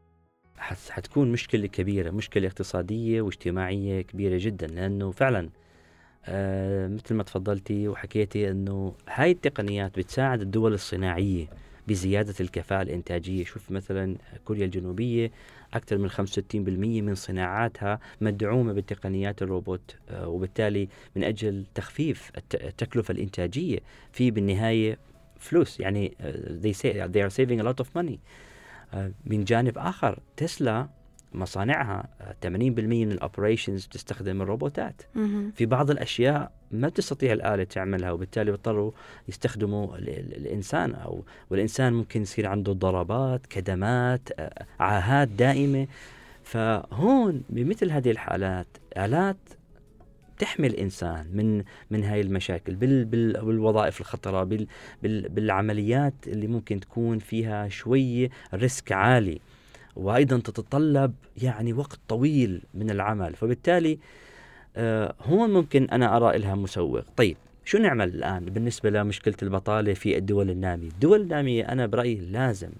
حتكون 0.58 1.32
مشكلة 1.32 1.66
كبيرة 1.66 2.10
مشكلة 2.10 2.46
اقتصادية 2.46 3.20
واجتماعية 3.22 4.02
كبيرة 4.02 4.38
جدا 4.40 4.66
لأنه 4.66 5.10
فعلا 5.10 5.48
آه 6.26 6.88
مثل 6.88 7.14
ما 7.14 7.22
تفضلتي 7.22 7.88
وحكيتي 7.88 8.50
أنه 8.50 8.94
هاي 9.08 9.30
التقنيات 9.30 9.98
بتساعد 9.98 10.40
الدول 10.40 10.72
الصناعية 10.74 11.46
بزيادة 11.88 12.34
الكفاءة 12.40 12.82
الإنتاجية. 12.82 13.44
شوف 13.44 13.70
مثلا 13.70 14.16
كوريا 14.44 14.64
الجنوبية 14.64 15.30
أكثر 15.74 15.98
من 15.98 16.10
65% 16.10 16.14
من 17.02 17.14
صناعاتها 17.14 17.98
مدعومة 18.20 18.72
بتقنيات 18.72 19.42
الروبوت 19.42 19.96
آه 20.10 20.28
وبالتالي 20.28 20.88
من 21.16 21.24
أجل 21.24 21.64
تخفيف 21.74 22.30
الت- 22.36 22.54
التكلفة 22.64 23.12
الإنتاجية 23.12 23.78
في 24.12 24.30
بالنهاية 24.30 24.98
فلوس. 25.38 25.80
يعني 25.80 26.14
آه، 26.20 26.60
they 26.62 26.74
say 26.76 26.92
they 27.12 27.30
are 27.30 27.34
saving 27.36 27.60
a 27.60 27.68
lot 27.68 27.84
of 27.84 27.88
money. 28.02 28.16
من 29.26 29.44
جانب 29.44 29.78
آخر 29.78 30.18
تسلا 30.36 30.88
مصانعها 31.34 32.08
آه، 32.20 32.34
80% 32.42 33.04
من 33.04 33.12
الاوبريشنز 33.12 33.86
بتستخدم 33.86 34.42
الروبوتات. 34.42 35.02
في 35.54 35.66
بعض 35.66 35.90
الأشياء 35.90 36.52
ما 36.70 36.88
بتستطيع 36.88 37.32
الآلة 37.32 37.64
تعملها 37.64 38.12
وبالتالي 38.12 38.50
بيضطروا 38.50 38.92
يستخدموا 39.28 39.96
ال- 39.96 40.08
ال- 40.08 40.36
الإنسان 40.36 40.94
أو 40.94 41.24
والإنسان 41.50 41.92
ممكن 41.92 42.22
يصير 42.22 42.46
عنده 42.46 42.72
ضربات 42.72 43.46
كدمات 43.46 44.28
آه، 44.40 44.64
عاهات 44.80 45.28
دائمة. 45.28 45.86
فهون 46.44 47.42
بمثل 47.50 47.90
هذه 47.90 48.10
الحالات 48.10 48.66
آلات 48.96 49.36
تحمي 50.38 50.66
الإنسان 50.66 51.26
من 51.32 51.64
من 51.90 52.04
هاي 52.04 52.20
المشاكل 52.20 52.74
بال 52.74 53.04
بال 53.04 53.32
بالوظائف 53.44 54.00
الخطرة 54.00 54.44
بال 54.44 54.66
بال 55.02 55.28
بالعمليات 55.28 56.14
اللي 56.26 56.46
ممكن 56.46 56.80
تكون 56.80 57.18
فيها 57.18 57.68
شوية 57.68 58.30
risk 58.54 58.92
عالي. 58.92 59.40
وأيضا 59.96 60.38
تتطلب 60.38 61.14
يعني 61.42 61.72
وقت 61.72 62.00
طويل 62.08 62.62
من 62.74 62.90
العمل. 62.90 63.34
فبالتالي 63.34 63.98
آه، 64.76 65.14
هون 65.22 65.50
ممكن 65.50 65.84
أنا 65.84 66.16
أرى 66.16 66.38
لها 66.38 66.54
مسوغ. 66.54 67.02
طيب 67.16 67.36
شو 67.64 67.78
نعمل 67.78 68.08
الآن 68.08 68.44
بالنسبة 68.44 68.90
لمشكلة 68.90 69.34
البطالة 69.42 69.94
في 69.94 70.16
الدول 70.18 70.50
النامية؟ 70.50 70.88
الدول 70.88 71.20
النامية 71.20 71.72
أنا 71.72 71.86
برأيي 71.86 72.14
لازم 72.14 72.70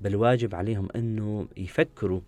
بل 0.00 0.16
واجب 0.16 0.54
عليهم 0.54 0.88
إنه 0.96 1.46
يفكروا 1.56 2.20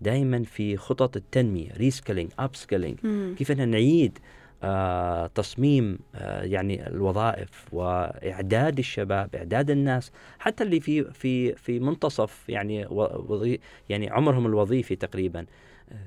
دائما 0.00 0.42
في 0.44 0.76
خطط 0.76 1.16
التنمية 1.16 1.72
reskilling 1.76 2.30
upskilling 2.38 2.98
كيف 3.38 3.50
ان 3.50 3.68
نعيد 3.68 4.18
آه 4.62 5.26
تصميم 5.26 5.98
آه 6.14 6.42
يعني 6.42 6.86
الوظائف 6.88 7.50
وإعداد 7.72 8.78
الشباب 8.78 9.34
إعداد 9.36 9.70
الناس 9.70 10.12
حتى 10.38 10.64
اللي 10.64 10.80
في 10.80 11.04
في 11.04 11.52
في 11.54 11.80
منتصف 11.80 12.44
يعني 12.48 12.86
وظي 12.90 13.60
يعني 13.88 14.10
عمرهم 14.10 14.46
الوظيفي 14.46 14.96
تقريبا. 14.96 15.46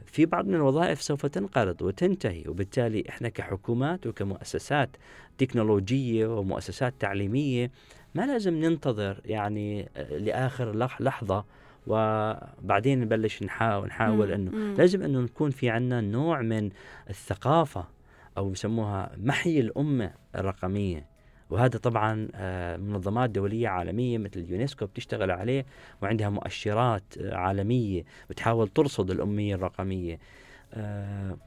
في 0.05 0.25
بعض 0.25 0.47
من 0.47 0.55
الوظائف 0.55 1.01
سوف 1.01 1.25
تنقرض 1.25 1.81
وتنتهي 1.81 2.43
وبالتالي 2.47 3.03
إحنا 3.09 3.29
كحكومات 3.29 4.07
وكمؤسسات 4.07 4.89
تكنولوجية 5.37 6.27
ومؤسسات 6.39 6.93
تعليمية 6.99 7.71
ما 8.15 8.25
لازم 8.25 8.53
ننتظر 8.53 9.21
يعني 9.25 9.89
لآخر 10.11 10.75
لحظة 10.99 11.45
وبعدين 11.87 12.99
نبلش 12.99 13.43
نحاول 13.43 13.87
نحاول 13.87 14.31
إنه 14.31 14.51
لازم 14.77 15.03
إنه 15.03 15.19
نكون 15.19 15.51
في 15.51 15.69
عندنا 15.69 16.01
نوع 16.01 16.41
من 16.41 16.69
الثقافة 17.09 17.87
أو 18.37 18.49
بسموها 18.49 19.11
محي 19.17 19.59
الأمة 19.59 20.11
الرقمية. 20.35 21.05
وهذا 21.49 21.77
طبعا 21.77 22.27
آه، 22.35 22.77
منظمات 22.77 23.29
دولية 23.29 23.67
عالمية 23.67 24.17
مثل 24.17 24.39
اليونسكو 24.39 24.85
بتشتغل 24.85 25.31
عليه 25.31 25.65
وعندها 26.01 26.29
مؤشرات 26.29 27.03
آه، 27.21 27.35
عالمية 27.35 28.03
بتحاول 28.29 28.67
ترصد 28.67 29.11
الأمية 29.11 29.55
الرقمية. 29.55 30.19
آه، 30.73 31.37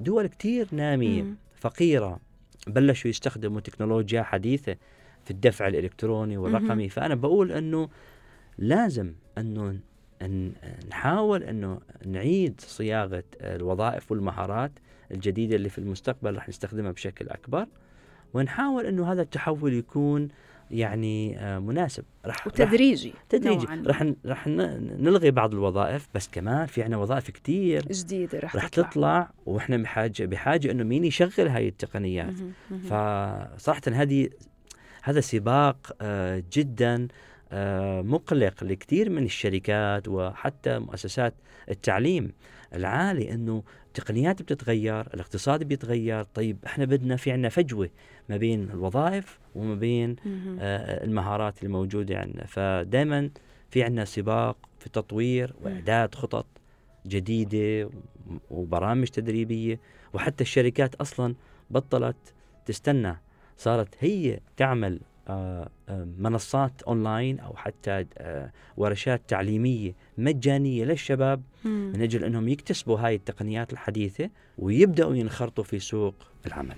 دول 0.00 0.26
كتير 0.26 0.68
نامية 0.72 1.22
فقيرة 1.60 2.20
بلشوا 2.66 3.10
يستخدموا 3.10 3.60
تكنولوجيا 3.60 4.22
حديثة 4.22 4.76
في 5.24 5.30
الدفع 5.30 5.68
الإلكتروني 5.68 6.36
والرقمي. 6.36 6.88
فأنا 6.88 7.14
بقول 7.14 7.52
أنه 7.52 7.88
لازم 8.58 9.12
أنه 9.38 9.78
نحاول 10.90 11.42
أنه 11.42 11.80
نعيد 12.06 12.60
صياغة 12.60 13.24
الوظائف 13.40 14.12
والمهارات 14.12 14.72
الجديدة 15.10 15.56
اللي 15.56 15.68
في 15.68 15.78
المستقبل 15.78 16.36
رح 16.36 16.48
نستخدمها 16.48 16.92
بشكل 16.92 17.28
أكبر 17.28 17.66
ونحاول 18.34 18.86
أنه 18.86 19.12
هذا 19.12 19.22
التحول 19.22 19.74
يكون 19.74 20.28
يعني 20.70 21.38
آه، 21.38 21.58
مناسب. 21.58 22.04
رح 22.26 22.46
وتدريجي 22.46 23.10
رح 23.10 23.24
تدريجي 23.28 23.66
رح 23.66 24.12
رح 24.26 24.46
نلغي 24.46 25.30
بعض 25.30 25.54
الوظائف 25.54 26.08
بس 26.14 26.28
كمان 26.28 26.66
في 26.66 26.82
عندنا 26.82 26.96
وظائف 26.96 27.30
كثير 27.30 27.82
جديدة 27.82 28.38
رح, 28.38 28.56
رح 28.56 28.68
تطلع. 28.68 28.88
تطلع 28.88 29.30
وإحنا 29.46 29.76
بحاجه 29.76 30.24
بحاجة 30.24 30.70
أنه 30.70 30.84
مين 30.84 31.04
يشغل 31.04 31.48
هاي 31.48 31.68
التقنيات. 31.68 32.34
فصراحه 32.84 33.82
هذه 33.92 34.28
هذا 35.02 35.20
سباق 35.20 35.96
آه، 36.00 36.42
جدا 36.52 37.08
مقلق 38.02 38.64
لكثير 38.64 39.10
من 39.10 39.24
الشركات 39.24 40.08
وحتى 40.08 40.78
مؤسسات 40.78 41.34
التعليم 41.70 42.32
العالي 42.74 43.32
إنه 43.32 43.62
التقنيات 43.86 44.42
بتتغير 44.42 45.00
الاقتصاد 45.00 45.62
بيتغير 45.62 46.24
طيب 46.24 46.56
إحنا 46.66 46.84
بدنا 46.84 47.16
في 47.16 47.32
عندنا 47.32 47.48
فجوة 47.48 47.90
ما 48.28 48.36
بين 48.36 48.70
الوظائف 48.70 49.38
وما 49.54 49.74
بين 49.74 50.16
آه 50.60 51.04
المهارات 51.04 51.62
الموجودة 51.62 52.18
عندنا 52.18 52.46
فدائما 52.46 53.30
في 53.70 53.82
عندنا 53.82 54.04
سباق 54.04 54.56
في 54.78 54.88
تطوير 54.90 55.54
وإعداد 55.62 56.14
خطط 56.14 56.46
جديدة 57.06 57.90
وبرامج 58.50 59.06
تدريبية. 59.06 59.80
وحتى 60.12 60.44
الشركات 60.44 60.94
أصلا 60.94 61.34
بطلت 61.70 62.34
تستنى 62.66 63.16
صارت 63.56 63.88
هي 64.00 64.40
تعمل 64.56 64.92
آه، 64.94 64.96
آه، 64.96 65.11
منصات 66.18 66.82
أونلاين 66.82 67.40
أو 67.40 67.56
حتى 67.56 68.06
آه، 68.18 68.52
ورشات 68.76 69.22
تعليمية 69.28 69.94
مجانية 70.18 70.84
للشباب 70.84 71.42
من 71.64 72.02
أجل 72.02 72.24
إنهم 72.24 72.48
يكتسبوا 72.48 72.98
هاي 72.98 73.14
التقنيات 73.14 73.72
الحديثة 73.72 74.30
ويبدأوا 74.58 75.14
ينخرطوا 75.14 75.64
في 75.64 75.78
سوق 75.78 76.14
العمل. 76.46 76.76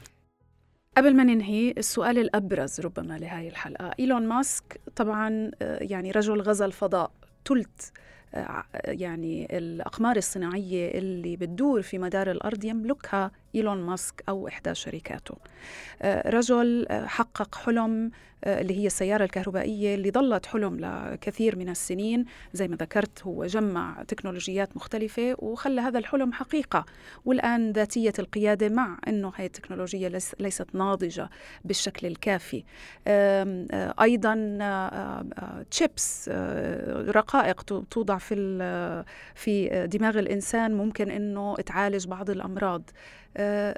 قبل 0.96 1.16
ما 1.16 1.24
ننهي 1.24 1.70
السؤال 1.70 2.18
الأبرز 2.18 2.80
ربما 2.80 3.18
لهذه 3.18 3.48
الحلقة، 3.48 3.90
إيلون 3.98 4.28
ماسك 4.28 4.80
طبعا 4.96 5.50
يعني 5.61 6.11
رجل 6.11 6.40
غزا 6.40 6.66
الفضاء 6.66 7.11
ثلث 7.48 7.90
يعني 8.85 9.59
الأقمار 9.59 10.16
الصناعية 10.16 10.99
اللي 10.99 11.37
بتدور 11.37 11.83
في 11.83 11.99
مدار 11.99 12.31
الأرض 12.31 12.64
يملكها 12.64 13.31
إيلون 13.55 13.79
ماسك 13.83 14.25
أو 14.29 14.49
إحدى 14.49 14.75
شركاته. 14.75 15.35
رجل 16.27 16.87
حقق 16.90 17.55
حلم 17.55 18.11
آه، 18.44 18.61
اللي 18.61 18.79
هي 18.79 18.87
السيارة 18.87 19.25
الكهربائية 19.25 19.94
اللي 19.94 20.11
ظلت 20.11 20.47
حلم 20.47 20.77
لكثير 20.81 21.59
من 21.59 21.68
السنين. 21.68 22.25
زي 22.53 22.68
ما 22.68 22.77
ذكرت 22.77 23.23
هو 23.23 23.47
جمع 23.47 24.03
تكنولوجيات 24.09 24.77
مختلفة 24.77 25.37
وخلى 25.38 25.81
هذا 25.81 25.99
الحلم 25.99 26.33
حقيقة. 26.33 26.85
والآن 27.25 27.73
ذاتية 27.73 28.12
القيادة 28.18 28.68
مع 28.68 28.99
أنه 29.09 29.33
هذه 29.37 29.47
التكنولوجيا 29.47 30.09
ليست 30.40 30.66
ناضجة 30.75 31.31
بالشكل 31.64 32.07
الكافي. 32.07 32.64
آه، 33.07 33.94
أيضا 34.01 34.35
تشيبس 35.70 36.31
آه، 36.33 37.11
رقائق 37.11 37.62
توضع 37.90 38.18
في 38.24 39.04
في 39.34 39.87
دماغ 39.87 40.18
الإنسان 40.18 40.74
ممكن 40.74 41.10
أنه 41.10 41.54
تعالج 41.54 42.06
بعض 42.06 42.30
الأمراض. 42.30 42.90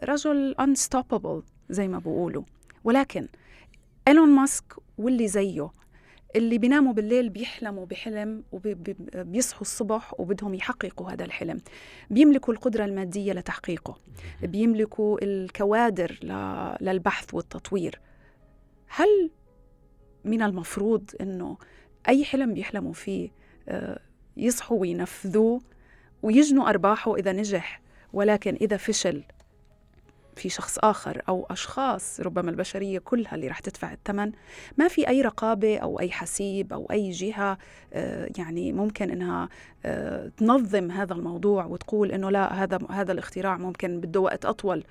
رجل 0.05 0.55
unstoppable 0.61 1.43
زي 1.71 1.89
ما 1.89 1.99
بقولوا 1.99 2.43
ولكن 2.85 3.29
إيلون 4.09 4.29
ماسك 4.29 4.75
واللي 4.99 5.29
زيه 5.29 5.71
اللي 6.37 6.59
بيناموا 6.59 6.93
بالليل 6.93 7.29
بيحلموا 7.29 7.87
بحلم 7.87 8.45
وبيصحوا 8.53 9.61
الصبح 9.61 10.21
وبدهم 10.21 10.55
يحققوا 10.55 11.11
هذا 11.11 11.25
الحلم. 11.25 11.61
بيملكوا 12.11 12.55
القدرة 12.55 12.85
المادية 12.85 13.33
لتحقيقه. 13.33 13.99
بيملكوا 14.43 15.19
الكوادر 15.23 16.19
للبحث 16.81 17.35
والتطوير. 17.35 18.01
هل 18.89 19.31
من 20.25 20.43
المفروض 20.43 21.11
إنه 21.21 21.59
أي 22.09 22.25
حلم 22.25 22.55
بيحلموا 22.55 22.93
فيه 22.93 23.31
آه، 23.69 24.01
يصحوا 24.37 24.81
وينفذوه 24.81 25.61
ويجنوا 26.23 26.69
أرباحه 26.69 27.17
إذا 27.17 27.33
نجح 27.33 27.81
ولكن 28.13 28.57
إذا 28.61 28.77
فشل 28.77 29.23
في 30.37 30.49
شخص 30.49 30.79
آخر 30.79 31.23
أو 31.29 31.47
أشخاص 31.51 32.21
ربما 32.21 32.51
البشرية 32.51 32.99
كلها 32.99 33.35
اللي 33.35 33.49
رح 33.49 33.59
تدفع 33.59 33.93
الثمن. 33.93 34.33
ما 34.77 34.89
في 34.89 35.09
أي 35.09 35.23
رقابة 35.23 35.79
أو 35.79 36.01
أي 36.01 36.11
حسيب 36.11 36.73
أو 36.73 36.87
أي 36.91 37.11
جهة 37.11 37.59
آه، 37.93 38.29
يعني 38.39 38.73
ممكن 38.73 39.11
إنها 39.11 39.49
آه، 39.85 40.31
تنظم 40.37 40.91
هذا 40.91 41.13
الموضوع 41.13 41.65
وتقول 41.65 42.13
إنه 42.13 42.31
لا 42.31 42.63
هذا 42.63 42.79
هذا 42.91 43.13
الاختراع 43.13 43.57
ممكن 43.57 44.01
بده 44.01 44.21
وقت 44.21 44.45
أطول 44.45 44.85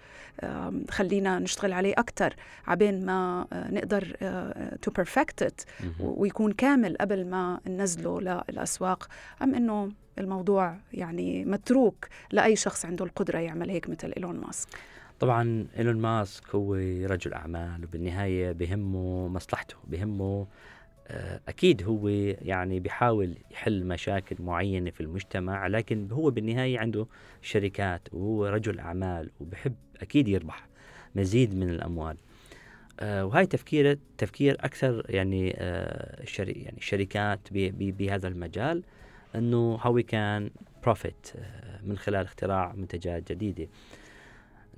خلينا 0.90 1.40
نشتغل 1.40 1.74
عليه 1.74 1.94
أكثر 1.98 2.36
عبين 2.68 3.06
ما 3.06 3.48
آه، 3.54 3.72
نقدر 3.72 4.16
to 4.82 4.92
perfect 4.92 5.66
ويكون 6.00 6.52
كامل 6.52 6.98
قبل 6.98 7.30
ما 7.30 7.60
ننزله 7.68 8.44
للأسواق. 8.50 9.08
أم 9.42 9.56
إنه 9.56 9.92
الموضوع 10.20 10.78
يعني 10.94 11.46
متروك 11.46 12.08
لأي 12.32 12.56
شخص 12.56 12.86
عنده 12.86 13.06
القدرة 13.06 13.40
يعمل 13.40 13.70
هيك 13.70 13.90
مثل 13.90 14.14
إيلون 14.18 14.36
ماسك؟ 14.36 14.70
طبعا 15.20 15.68
إيلون 15.78 15.96
ماسك 15.98 16.56
هو 16.56 16.74
رجل 17.06 17.34
أعمال 17.34 17.84
وبالنهاية 17.84 18.52
بهمه 18.52 19.28
مصلحته 19.28 19.76
بهمه 19.88 20.48
آه، 21.08 21.40
أكيد 21.48 21.84
هو 21.84 22.08
يعني 22.42 22.80
بيحاول 22.80 23.36
يحل 23.52 23.86
مشاكل 23.86 24.36
معينة 24.40 24.90
في 24.90 25.02
المجتمع 25.02 25.68
لكن 25.68 26.12
هو 26.12 26.30
بالنهاية 26.30 26.80
عنده 26.80 27.08
شركات 27.42 28.02
وهو 28.14 28.46
رجل 28.46 28.80
أعمال 28.80 29.32
وبحب 29.40 29.76
أكيد 30.02 30.28
يربح 30.28 30.68
مزيد 31.16 31.56
من 31.56 31.70
الأموال. 31.70 32.18
آه، 33.00 33.26
وهي 33.26 33.46
تفكير 33.46 33.98
تفكير 34.18 34.58
أكثر 34.60 35.06
يعني 35.10 35.56
آه، 35.58 36.24
يعني 36.40 36.78
الشركات 36.78 37.40
بهذا 37.52 38.28
المجال 38.28 38.84
إنه 39.36 39.80
هو 39.82 40.02
كان 40.02 40.50
بروفيت 40.84 41.34
من 41.84 41.98
خلال 41.98 42.26
اختراع 42.26 42.74
منتجات 42.76 43.32
جديدة. 43.32 43.68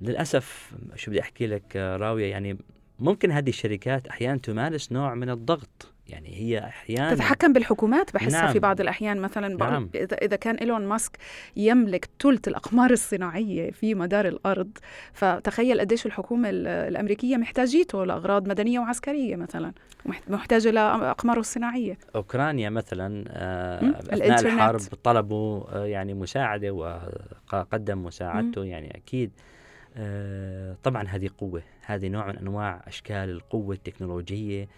للأسف 0.00 0.72
شو 0.94 1.10
بدي 1.10 1.20
أحكي 1.20 1.46
لك 1.46 1.76
راوية 1.76 2.30
يعني 2.30 2.58
ممكن 2.98 3.30
هذه 3.30 3.48
الشركات 3.48 4.06
أحيانا 4.06 4.38
تمارس 4.38 4.92
نوع 4.92 5.14
من 5.14 5.30
الضغط 5.30 5.92
يعني 6.08 6.34
هي 6.34 6.58
أحيانا 6.58 7.14
تتحكم 7.14 7.52
بالحكومات 7.52 8.14
بحسها 8.14 8.42
نعم. 8.42 8.52
في 8.52 8.58
بعض 8.58 8.80
الأحيان 8.80 9.20
مثلا 9.20 9.48
نعم. 9.48 9.90
إذا 9.94 10.16
إذا 10.16 10.36
كان 10.36 10.54
إيلون 10.54 10.86
ماسك 10.86 11.18
يملك 11.56 12.08
ثلث 12.22 12.48
الأقمار 12.48 12.90
الصناعية 12.90 13.70
في 13.70 13.94
مدار 13.94 14.28
الأرض 14.28 14.78
فتخيل 15.12 15.80
قديش 15.80 16.06
الحكومة 16.06 16.48
الأمريكية 16.52 17.36
محتاجيته 17.36 18.04
لأغراض 18.04 18.48
مدنية 18.48 18.78
وعسكرية 18.78 19.36
مثلا 19.36 19.72
محتاجة 20.28 20.70
لأقماره 20.70 21.40
الصناعية 21.40 21.98
أوكرانيا 22.14 22.70
مثلا 22.70 23.24
آه 23.28 23.90
أثناء 24.00 24.40
الحرب 24.40 24.80
طلبوا 25.04 25.62
آه 25.72 25.86
يعني 25.86 26.14
مساعدة 26.14 26.70
وقدم 27.52 28.04
مساعدته. 28.04 28.64
يعني 28.64 28.96
أكيد 28.96 29.30
آه، 29.38 29.57
طبعا 30.82 31.02
هذه 31.08 31.30
قوة 31.38 31.62
هذه 31.86 32.08
نوع 32.08 32.26
من 32.26 32.38
أنواع 32.38 32.82
أشكال 32.86 33.30
القوة 33.30 33.74
التكنولوجية 33.74 34.68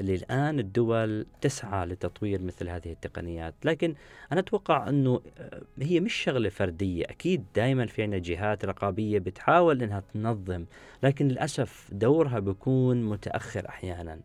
اللي 0.00 0.14
الآن 0.14 0.58
الدول 0.58 1.26
تسعى 1.40 1.86
لتطوير 1.86 2.42
مثل 2.42 2.68
هذه 2.68 2.92
التقنيات. 2.92 3.54
لكن 3.64 3.94
أنا 4.32 4.40
أتوقع 4.40 4.88
أنه 4.88 5.20
آه، 5.38 5.62
هي 5.78 6.00
مش 6.00 6.14
شغلة 6.14 6.48
فردية. 6.48 7.04
أكيد 7.04 7.44
دائما 7.54 7.86
في 7.86 8.02
عندنا 8.02 8.18
جهات 8.18 8.64
رقابية 8.64 9.18
بتحاول 9.18 9.82
أنها 9.82 10.02
تنظم 10.14 10.64
لكن 11.02 11.28
للأسف 11.28 11.88
دورها 11.92 12.38
بيكون 12.38 13.02
متأخر 13.02 13.68
أحيانا. 13.68 14.20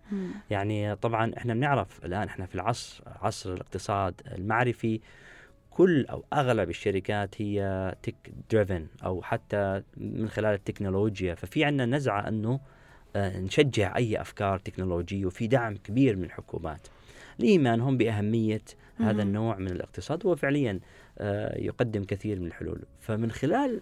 يعني 0.50 0.96
طبعا 0.96 1.32
إحنا 1.38 1.54
بنعرف 1.54 2.06
الآن 2.06 2.28
إحنا 2.28 2.46
في 2.46 2.56
العصر 2.56 3.04
عصر 3.22 3.54
الاقتصاد 3.54 4.22
المعرفي. 4.38 5.00
كل 5.74 6.06
أو 6.06 6.24
أغلب 6.34 6.70
الشركات 6.70 7.42
هي 7.42 7.96
تك 8.04 8.16
دريفن 8.52 8.88
أو 9.06 9.22
حتى 9.22 9.84
من 9.98 10.30
خلال 10.30 10.54
التكنولوجيا. 10.54 11.36
ففي 11.36 11.64
عندنا 11.64 11.98
نزعة 11.98 12.28
أنه 12.28 12.60
آه، 13.16 13.40
نشجع 13.40 13.98
أي 13.98 14.22
أفكار 14.22 14.60
تكنولوجية 14.60 15.26
وفي 15.26 15.48
دعم 15.48 15.76
كبير 15.76 16.16
من 16.16 16.24
الحكومات. 16.24 16.88
لايمانهم 17.40 17.98
بأهمية 17.98 18.62
هذا 18.98 19.24
النوع 19.24 19.58
من 19.58 19.68
الاقتصاد 19.68 20.26
هو 20.26 20.36
فعليا 20.36 20.80
آه، 21.18 21.60
يقدم 21.60 22.04
كثير 22.04 22.40
من 22.40 22.48
الحلول. 22.48 22.86
فمن 23.00 23.32
خلال 23.32 23.82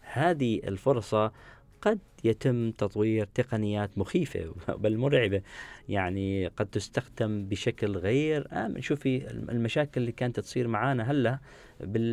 هذه 0.00 0.60
الفرصة 0.64 1.32
قد 1.80 1.98
يتم 2.26 2.70
تطوير 2.70 3.28
تقنيات 3.34 3.98
مخيفة 3.98 4.54
بل 4.82 4.96
مرعبة. 4.96 5.42
يعني 5.88 6.46
قد 6.46 6.66
تستخدم 6.66 7.48
بشكل 7.48 7.96
غير 7.96 8.48
آمن. 8.52 8.80
شوفي 8.80 9.30
المشاكل 9.30 10.00
اللي 10.00 10.12
كانت 10.12 10.40
تصير 10.40 10.68
معانا 10.68 11.10
هلأ 11.10 11.38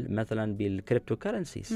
مثلا 0.10 0.58
بال 0.58 1.16
cryptocurrencies 1.16 1.74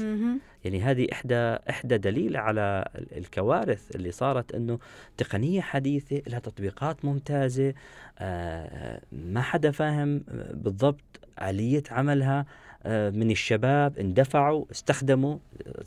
يعني 0.64 0.80
هذه 0.80 1.06
احدى 1.12 1.34
إحدى 1.70 1.98
دليل 1.98 2.36
على 2.36 2.88
الكوارث 3.16 3.96
اللي 3.96 4.10
صارت 4.10 4.54
إنه 4.54 4.78
تقنية 5.16 5.60
حديثة 5.60 6.22
لها 6.26 6.38
تطبيقات 6.38 7.04
ممتازة. 7.04 7.74
آه 8.18 9.00
ما 9.12 9.40
حدا 9.42 9.70
فاهم 9.70 10.24
بالضبط 10.54 11.20
آلية 11.42 11.82
عملها. 11.90 12.46
آه 12.82 13.10
من 13.10 13.30
الشباب 13.30 13.98
اندفعوا 13.98 14.64
استخدموا 14.70 15.38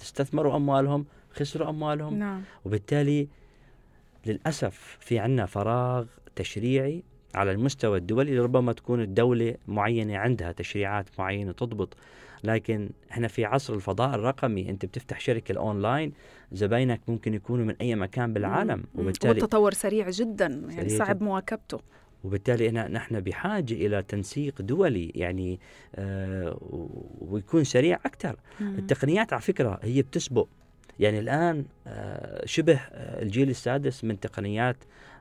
استثمروا 0.02 0.56
أموالهم. 0.56 1.06
خسروا 1.34 1.70
أموالهم. 1.70 2.20
نعم. 2.20 2.42
وبالتالي 2.66 3.28
للأسف 4.26 4.98
في 5.00 5.20
عنا 5.20 5.46
فراغ 5.46 6.06
تشريعي 6.36 7.04
على 7.36 7.52
المستوى 7.52 7.98
الدولي 7.98 8.40
ربما 8.40 8.74
تكون 8.74 9.02
الدولة 9.02 9.56
معينة 9.68 10.18
عندها 10.18 10.52
تشريعات 10.52 11.06
معينة 11.20 11.52
تضبط. 11.52 11.98
لكن 12.44 12.90
إحنا 13.12 13.28
في 13.28 13.46
عصر 13.46 13.74
الفضاء 13.74 14.16
الرقمي 14.16 14.70
أنت 14.70 14.86
بتفتح 14.86 15.20
شركة 15.20 15.52
الأونلاين 15.52 16.14
زباينك 16.52 17.02
ممكن 17.08 17.34
يكونوا 17.34 17.66
من 17.66 17.76
أي 17.82 17.96
مكان 17.96 18.34
بالعالم. 18.34 18.84
وبالتالي 18.96 19.32
والتطور 19.34 19.74
سريع 19.74 20.10
جدا 20.10 20.46
يعني 20.46 20.90
سريع 20.90 21.06
صعب 21.06 21.24
مواكبته. 21.24 21.80
وبالتالي 22.24 22.72
نحن 22.72 23.20
بحاجة 23.20 23.74
إلى 23.74 24.02
تنسيق 24.02 24.62
دولي 24.62 25.12
يعني 25.16 25.60
آه 25.96 26.58
ويكون 27.22 27.64
سريع 27.64 28.00
أكثر 28.06 28.36
التقنيات 28.62 29.34
على 29.34 29.42
فكرة 29.42 29.80
هي 29.84 30.02
بتسبق. 30.02 30.48
يعني 31.02 31.20
الآن 31.20 31.66
آه، 31.88 32.46
شبه 32.46 32.80
آه، 32.92 33.22
الجيل 33.22 33.50
السادس 33.50 34.04
من 34.04 34.20
تقنيات 34.20 34.78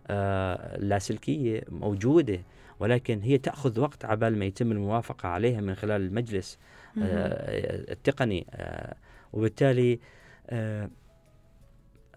آه، 0.06 0.76
اللاسلكية 0.76 1.62
موجودة 1.68 2.40
ولكن 2.80 3.20
هي 3.20 3.38
تأخذ 3.38 3.80
وقت 3.80 4.04
عبال 4.04 4.38
ما 4.38 4.44
يتم 4.44 4.72
الموافقة 4.72 5.28
عليها 5.28 5.60
من 5.60 5.74
خلال 5.74 6.02
المجلس 6.02 6.58
التقني 6.96 8.46
وبالتالي 9.32 10.00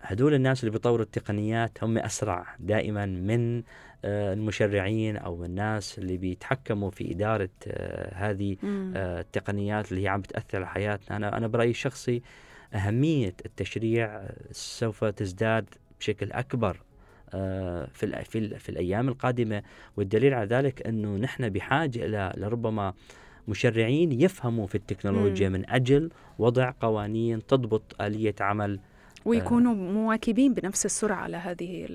هدول 0.02 0.34
الناس 0.34 0.60
اللي 0.60 0.72
بيطوروا 0.72 1.06
التقنيات 1.06 1.84
هم 1.84 1.98
أسرع 1.98 2.56
دائما 2.60 3.06
من 3.06 3.64
المشرعين 4.06 5.18
أو 5.18 5.46
الناس 5.46 6.00
اللي 6.00 6.18
بيتحكموا 6.18 6.92
في 6.92 7.12
إدارة 7.12 7.50
هذه 8.14 8.58
التقنيات 8.64 9.92
اللي 9.92 10.04
هي 10.04 10.08
عم 10.08 10.22
بتأثر 10.22 10.58
على 10.58 10.68
حياتنا. 10.68 11.18
أنا 11.18 11.38
أنا 11.38 11.48
برأيي 11.48 11.72
الشخصي 11.72 12.22
أهمية 12.74 13.34
التشريع 13.46 14.30
سوف 14.52 15.06
تزداد 15.06 15.66
بشكل 16.00 16.32
أكبر 16.32 16.82
آه، 17.34 17.88
في 17.94 18.24
في, 18.24 18.60
في 18.60 18.70
الأيام 18.70 19.10
القادمة. 19.10 19.64
والدليل 19.98 20.34
على 20.34 20.48
ذلك 20.48 20.88
أنه 20.88 21.18
نحن 21.18 21.50
بحاجة 21.50 22.06
إلى 22.06 22.34
لربما 22.38 22.94
مشرعين 23.48 24.12
يفهموا 24.12 24.68
في 24.68 24.76
التكنولوجيا 24.76 25.50
من 25.50 25.70
أجل 25.70 26.10
وضع 26.40 26.74
قوانين 26.80 27.46
تضبط 27.46 28.02
آلية 28.02 28.36
عمل 28.40 28.80
ويكونوا 29.26 29.74
مواكبين 29.74 30.54
بنفس 30.54 30.86
السرعة 30.86 31.16
على 31.16 31.38
هذه 31.38 31.86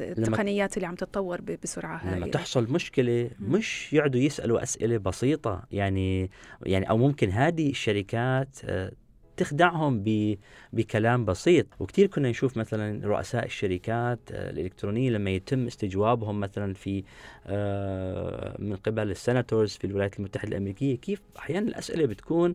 التقنيات 0.00 0.76
اللي 0.76 0.86
عم 0.86 0.94
تتطور 0.94 1.40
بسرعة 1.62 1.96
هائله 1.96 2.16
لما 2.16 2.26
تحصل 2.26 2.72
مشكلة 2.72 3.30
مش 3.40 3.92
يقعدوا 3.92 4.20
يسألوا 4.20 4.62
أسئلة 4.62 4.96
بسيطة. 4.96 5.62
يعني 5.70 6.30
يعني 6.66 6.90
أو 6.90 6.98
ممكن 6.98 7.30
هذه 7.30 7.70
الشركات 7.70 8.58
آه، 8.64 8.92
تخدعهم 9.36 10.04
بكلام 10.72 11.24
بسيط. 11.24 11.66
وكثير 11.80 12.06
كنا 12.06 12.30
نشوف 12.30 12.56
مثلا 12.56 13.06
رؤساء 13.06 13.44
الشركات 13.44 14.18
آه، 14.32 14.50
الإلكترونية 14.50 15.10
لما 15.10 15.30
يتم 15.30 15.66
استجوابهم 15.66 16.40
مثلا 16.40 16.74
في 16.74 17.04
آه، 17.46 18.56
من 18.58 18.76
قبل 18.76 19.10
السناتورز 19.10 19.70
في 19.70 19.86
الولايات 19.86 20.18
المتحدة 20.18 20.48
الأمريكية 20.48 20.96
كيف 20.96 21.22
أحيانا 21.38 21.68
الأسئلة 21.68 22.06
بتكون 22.06 22.54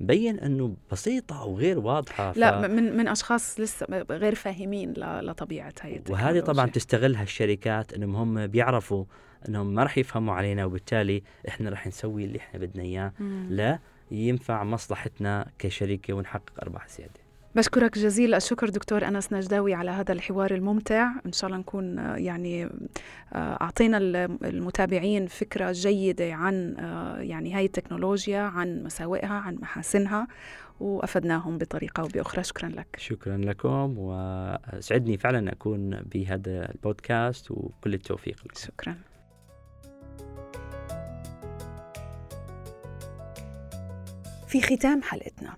مبين 0.00 0.38
إنه 0.38 0.76
بسيطة 0.92 1.42
أو 1.42 1.58
غير 1.58 1.78
واضحه 1.78 2.32
ف... 2.32 2.36
لا 2.36 2.68
من 2.68 2.96
من 2.96 3.08
أشخاص 3.08 3.60
لسه 3.60 3.86
غير 4.10 4.34
فاهمين 4.34 4.92
لطبيعه 4.96 5.72
هي 5.82 6.00
وهذه 6.10 6.40
طبعا 6.40 6.66
تستغلها 6.66 7.22
الشركات 7.22 7.94
إنهم 7.94 8.16
هم 8.16 8.46
بيعرفوا 8.46 9.04
إنهم 9.48 9.74
ما 9.74 9.82
راح 9.82 9.98
يفهموا 9.98 10.34
علينا 10.34 10.64
وبالتالي 10.64 11.22
إحنا 11.48 11.70
راح 11.70 11.86
نسوي 11.86 12.24
اللي 12.24 12.38
إحنا 12.38 12.60
بدنا 12.60 12.82
إياه 12.82 13.12
لا 13.48 13.78
ينفع 14.10 14.64
مصلحتنا 14.64 15.46
كشركة 15.58 16.14
ونحقق 16.14 16.52
أرباح 16.62 16.88
زيادة. 16.88 17.20
بشكرك 17.54 17.98
جزيل 17.98 18.34
الشكر 18.34 18.68
دكتور 18.68 19.08
أنس 19.08 19.32
نجداوي 19.32 19.74
على 19.74 19.90
هذا 19.90 20.12
الحوار 20.12 20.54
الممتع. 20.54 21.10
إن 21.26 21.32
شاء 21.32 21.48
الله 21.50 21.60
نكون 21.60 21.98
آه، 21.98 22.16
يعني 22.16 22.64
آه، 22.64 22.68
أعطينا 23.32 23.98
المتابعين 24.44 25.26
فكرة 25.26 25.72
جيدة 25.72 26.34
عن 26.34 26.76
آه، 26.78 27.20
يعني 27.20 27.54
هاي 27.54 27.64
التكنولوجيا 27.64 28.40
عن 28.40 28.82
مساوئها 28.84 29.34
عن 29.34 29.54
محاسنها 29.54 30.26
وأفدناهم 30.80 31.58
بطريقة 31.58 32.00
أو 32.00 32.06
بأخرى. 32.06 32.44
شكرا 32.44 32.68
لك. 32.68 32.96
شكرا 32.98 33.36
لكم 33.36 33.94
وسعدني 33.98 35.18
فعلا 35.18 35.52
أكون 35.52 35.90
بهذا 35.90 36.70
البودكاست 36.70 37.50
وكل 37.50 37.94
التوفيق 37.94 38.36
لكم. 38.44 38.60
شكرا. 38.60 38.96
في 44.50 44.60
ختام 44.60 45.02
حلقتنا. 45.02 45.56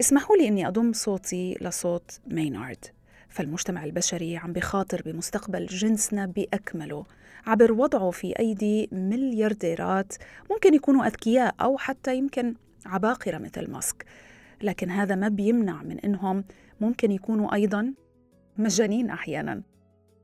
اسمحوا 0.00 0.36
لي 0.36 0.48
إني 0.48 0.68
أضم 0.68 0.92
صوتي 0.92 1.56
لصوت 1.60 2.20
مينارد. 2.26 2.84
فالمجتمع 3.28 3.84
البشري 3.84 4.36
عم 4.36 4.52
بخاطر 4.52 5.02
بمستقبل 5.06 5.66
جنسنا 5.66 6.26
بأكمله. 6.26 7.04
عبر 7.46 7.72
وضعه 7.72 8.10
في 8.10 8.38
أيدي 8.38 8.88
مليارديرات 8.92 10.12
ممكن 10.50 10.74
يكونوا 10.74 11.06
أذكياء 11.06 11.54
أو 11.60 11.78
حتى 11.78 12.16
يمكن 12.16 12.54
عباقرة 12.86 13.38
مثل 13.38 13.70
ماسك. 13.70 14.04
لكن 14.62 14.90
هذا 14.90 15.14
ما 15.14 15.28
بيمنع 15.28 15.82
من 15.82 15.98
إنهم 15.98 16.44
ممكن 16.80 17.10
يكونوا 17.10 17.54
أيضا 17.54 17.94
مجانين 18.58 19.10
أحيانا. 19.10 19.62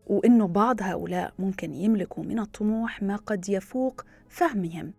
وإنه 0.06 0.46
بعض 0.46 0.76
هؤلاء 0.82 1.32
ممكن 1.38 1.74
يملكوا 1.74 2.24
من 2.24 2.38
الطموح 2.38 3.02
ما 3.02 3.16
قد 3.16 3.48
يفوق 3.48 4.04
فهمهم. 4.28 4.92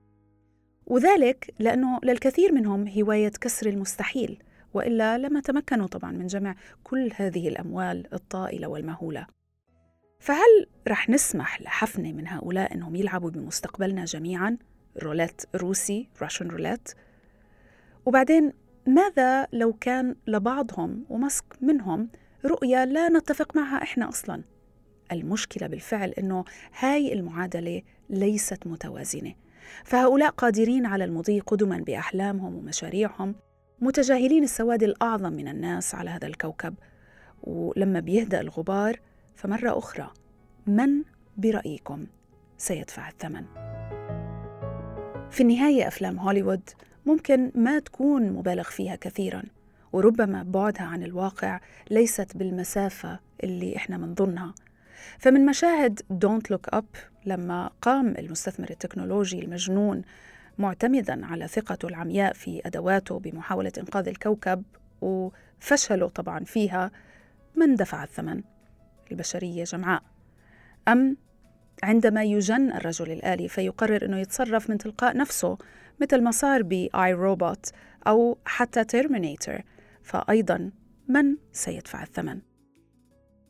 وذلك 0.87 1.53
لأنه 1.59 1.99
للكثير 2.03 2.51
منهم 2.51 2.87
هواية 2.87 3.31
كسر 3.41 3.69
المستحيل 3.69 4.43
وإلا 4.73 5.17
لما 5.17 5.39
تمكنوا 5.39 5.87
طبعا 5.87 6.11
من 6.11 6.27
جمع 6.27 6.55
كل 6.83 7.11
هذه 7.15 7.47
الأموال 7.47 8.13
الطائلة 8.13 8.67
والمهولة. 8.67 9.27
فهل 10.19 10.67
رح 10.87 11.09
نسمح 11.09 11.61
لحفنة 11.61 12.11
من 12.11 12.27
هؤلاء 12.27 12.73
أنهم 12.73 12.95
يلعبوا 12.95 13.29
بمستقبلنا 13.29 14.05
جميعا؟ 14.05 14.57
رولات 15.03 15.41
روسي 15.55 16.09
راشن 16.21 16.47
رولات 16.47 16.89
وبعدين 18.05 18.53
ماذا 18.85 19.47
لو 19.53 19.73
كان 19.73 20.15
لبعضهم 20.27 21.05
ومسك 21.09 21.45
منهم 21.61 22.09
رؤية 22.45 22.85
لا 22.85 23.09
نتفق 23.09 23.55
معها 23.55 23.83
إحنا 23.83 24.09
أصلا؟ 24.09 24.43
المشكلة 25.11 25.67
بالفعل 25.67 26.09
أنه 26.09 26.45
هاي 26.79 27.13
المعادلة 27.13 27.81
ليست 28.09 28.67
متوازنة. 28.67 29.33
فهؤلاء 29.83 30.29
قادرين 30.29 30.85
على 30.85 31.03
المضي 31.03 31.39
قدما 31.39 31.77
بأحلامهم 31.77 32.55
ومشاريعهم 32.55 33.35
متجاهلين 33.81 34.43
السواد 34.43 34.83
الأعظم 34.83 35.33
من 35.33 35.47
الناس 35.47 35.95
على 35.95 36.09
هذا 36.09 36.27
الكوكب. 36.27 36.75
ولما 37.43 37.99
بيهدأ 37.99 38.41
الغبار 38.41 38.99
فمرة 39.35 39.77
أخرى 39.77 40.11
من 40.67 41.03
برأيكم 41.37 42.05
سيدفع 42.57 43.09
الثمن؟ 43.09 43.45
في 45.31 45.41
النهاية 45.41 45.87
أفلام 45.87 46.19
هوليوود 46.19 46.69
ممكن 47.05 47.51
ما 47.55 47.79
تكون 47.79 48.31
مبالغ 48.31 48.63
فيها 48.63 48.95
كثيرا 48.95 49.43
وربما 49.93 50.43
بعدها 50.43 50.85
عن 50.85 51.03
الواقع 51.03 51.59
ليست 51.91 52.37
بالمسافة 52.37 53.19
اللي 53.43 53.75
إحنا 53.75 53.97
منظنها 53.97 54.53
فمن 55.19 55.45
مشاهد 55.45 55.99
Don't 56.25 56.53
Look 56.53 56.77
Up 56.79 56.97
لما 57.25 57.69
قام 57.81 58.07
المستثمر 58.07 58.69
التكنولوجي 58.69 59.39
المجنون 59.39 60.01
معتمدا 60.57 61.25
على 61.25 61.47
ثقته 61.47 61.87
العمياء 61.87 62.33
في 62.33 62.61
أدواته 62.65 63.19
بمحاولة 63.19 63.71
إنقاذ 63.77 64.07
الكوكب 64.07 64.63
وفشلوا 65.01 66.09
طبعا 66.09 66.43
فيها 66.43 66.91
من 67.55 67.75
دفع 67.75 68.03
الثمن 68.03 68.41
البشرية 69.11 69.63
جمعاء 69.63 70.03
أم 70.87 71.17
عندما 71.83 72.23
يجن 72.23 72.71
الرجل 72.71 73.11
الآلي 73.11 73.47
فيقرر 73.47 74.05
أنه 74.05 74.17
يتصرف 74.17 74.69
من 74.69 74.77
تلقاء 74.77 75.17
نفسه 75.17 75.57
مثل 76.01 76.21
ما 76.21 76.31
صار 76.31 76.63
بآي 76.63 77.13
روبوت 77.13 77.71
أو 78.07 78.37
حتى 78.45 78.83
تيرمينيتر 78.83 79.63
فأيضا 80.03 80.71
من 81.07 81.37
سيدفع 81.51 82.03
الثمن؟ 82.03 82.41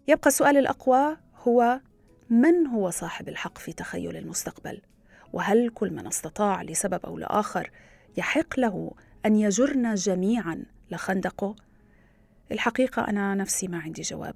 يبقى 0.08 0.28
السؤال 0.28 0.58
الأقوى 0.58 1.18
هو 1.48 1.82
من 2.30 2.68
هو 2.68 2.90
صاحب 2.90 3.30
الحق 3.30 3.58
في 3.58 3.74
تخيل 3.74 4.18
المستقبل؟ 4.18 4.82
وهل 5.34 5.70
كل 5.70 5.94
من 5.94 6.08
استطاع 6.08 6.62
لسبب 6.62 7.06
أو 7.06 7.18
لآخر 7.18 7.72
يحق 8.18 8.60
له 8.60 8.92
أن 9.26 9.36
يجرنا 9.36 9.96
جميعا 9.96 10.66
لخندقه؟ 10.92 11.56
الحقيقة 12.52 13.08
أنا 13.08 13.36
نفسي 13.36 13.68
ما 13.68 13.80
عندي 13.80 14.02
جواب 14.02 14.36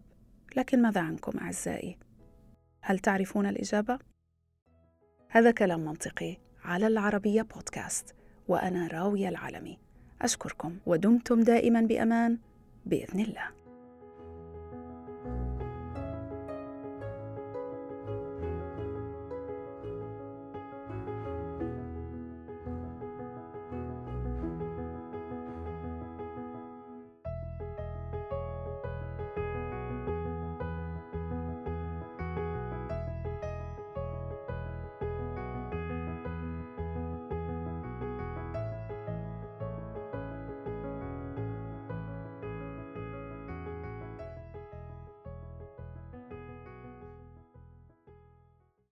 لكن 0.55 0.81
ماذا 0.81 1.01
عنكم 1.01 1.39
أعزائي؟ 1.39 1.97
هل 2.81 2.99
تعرفون 2.99 3.45
الإجابة؟ 3.45 3.99
هذا 5.29 5.51
كلام 5.51 5.79
منطقي 5.79 6.37
على 6.63 6.87
العربية 6.87 7.41
بودكاست 7.41 8.15
وأنا 8.47 8.87
راوية 8.87 9.29
العالمي 9.29 9.77
أشكركم 10.21 10.77
ودمتم 10.85 11.41
دائما 11.41 11.81
بأمان 11.81 12.37
بإذن 12.85 13.19
الله 13.19 13.60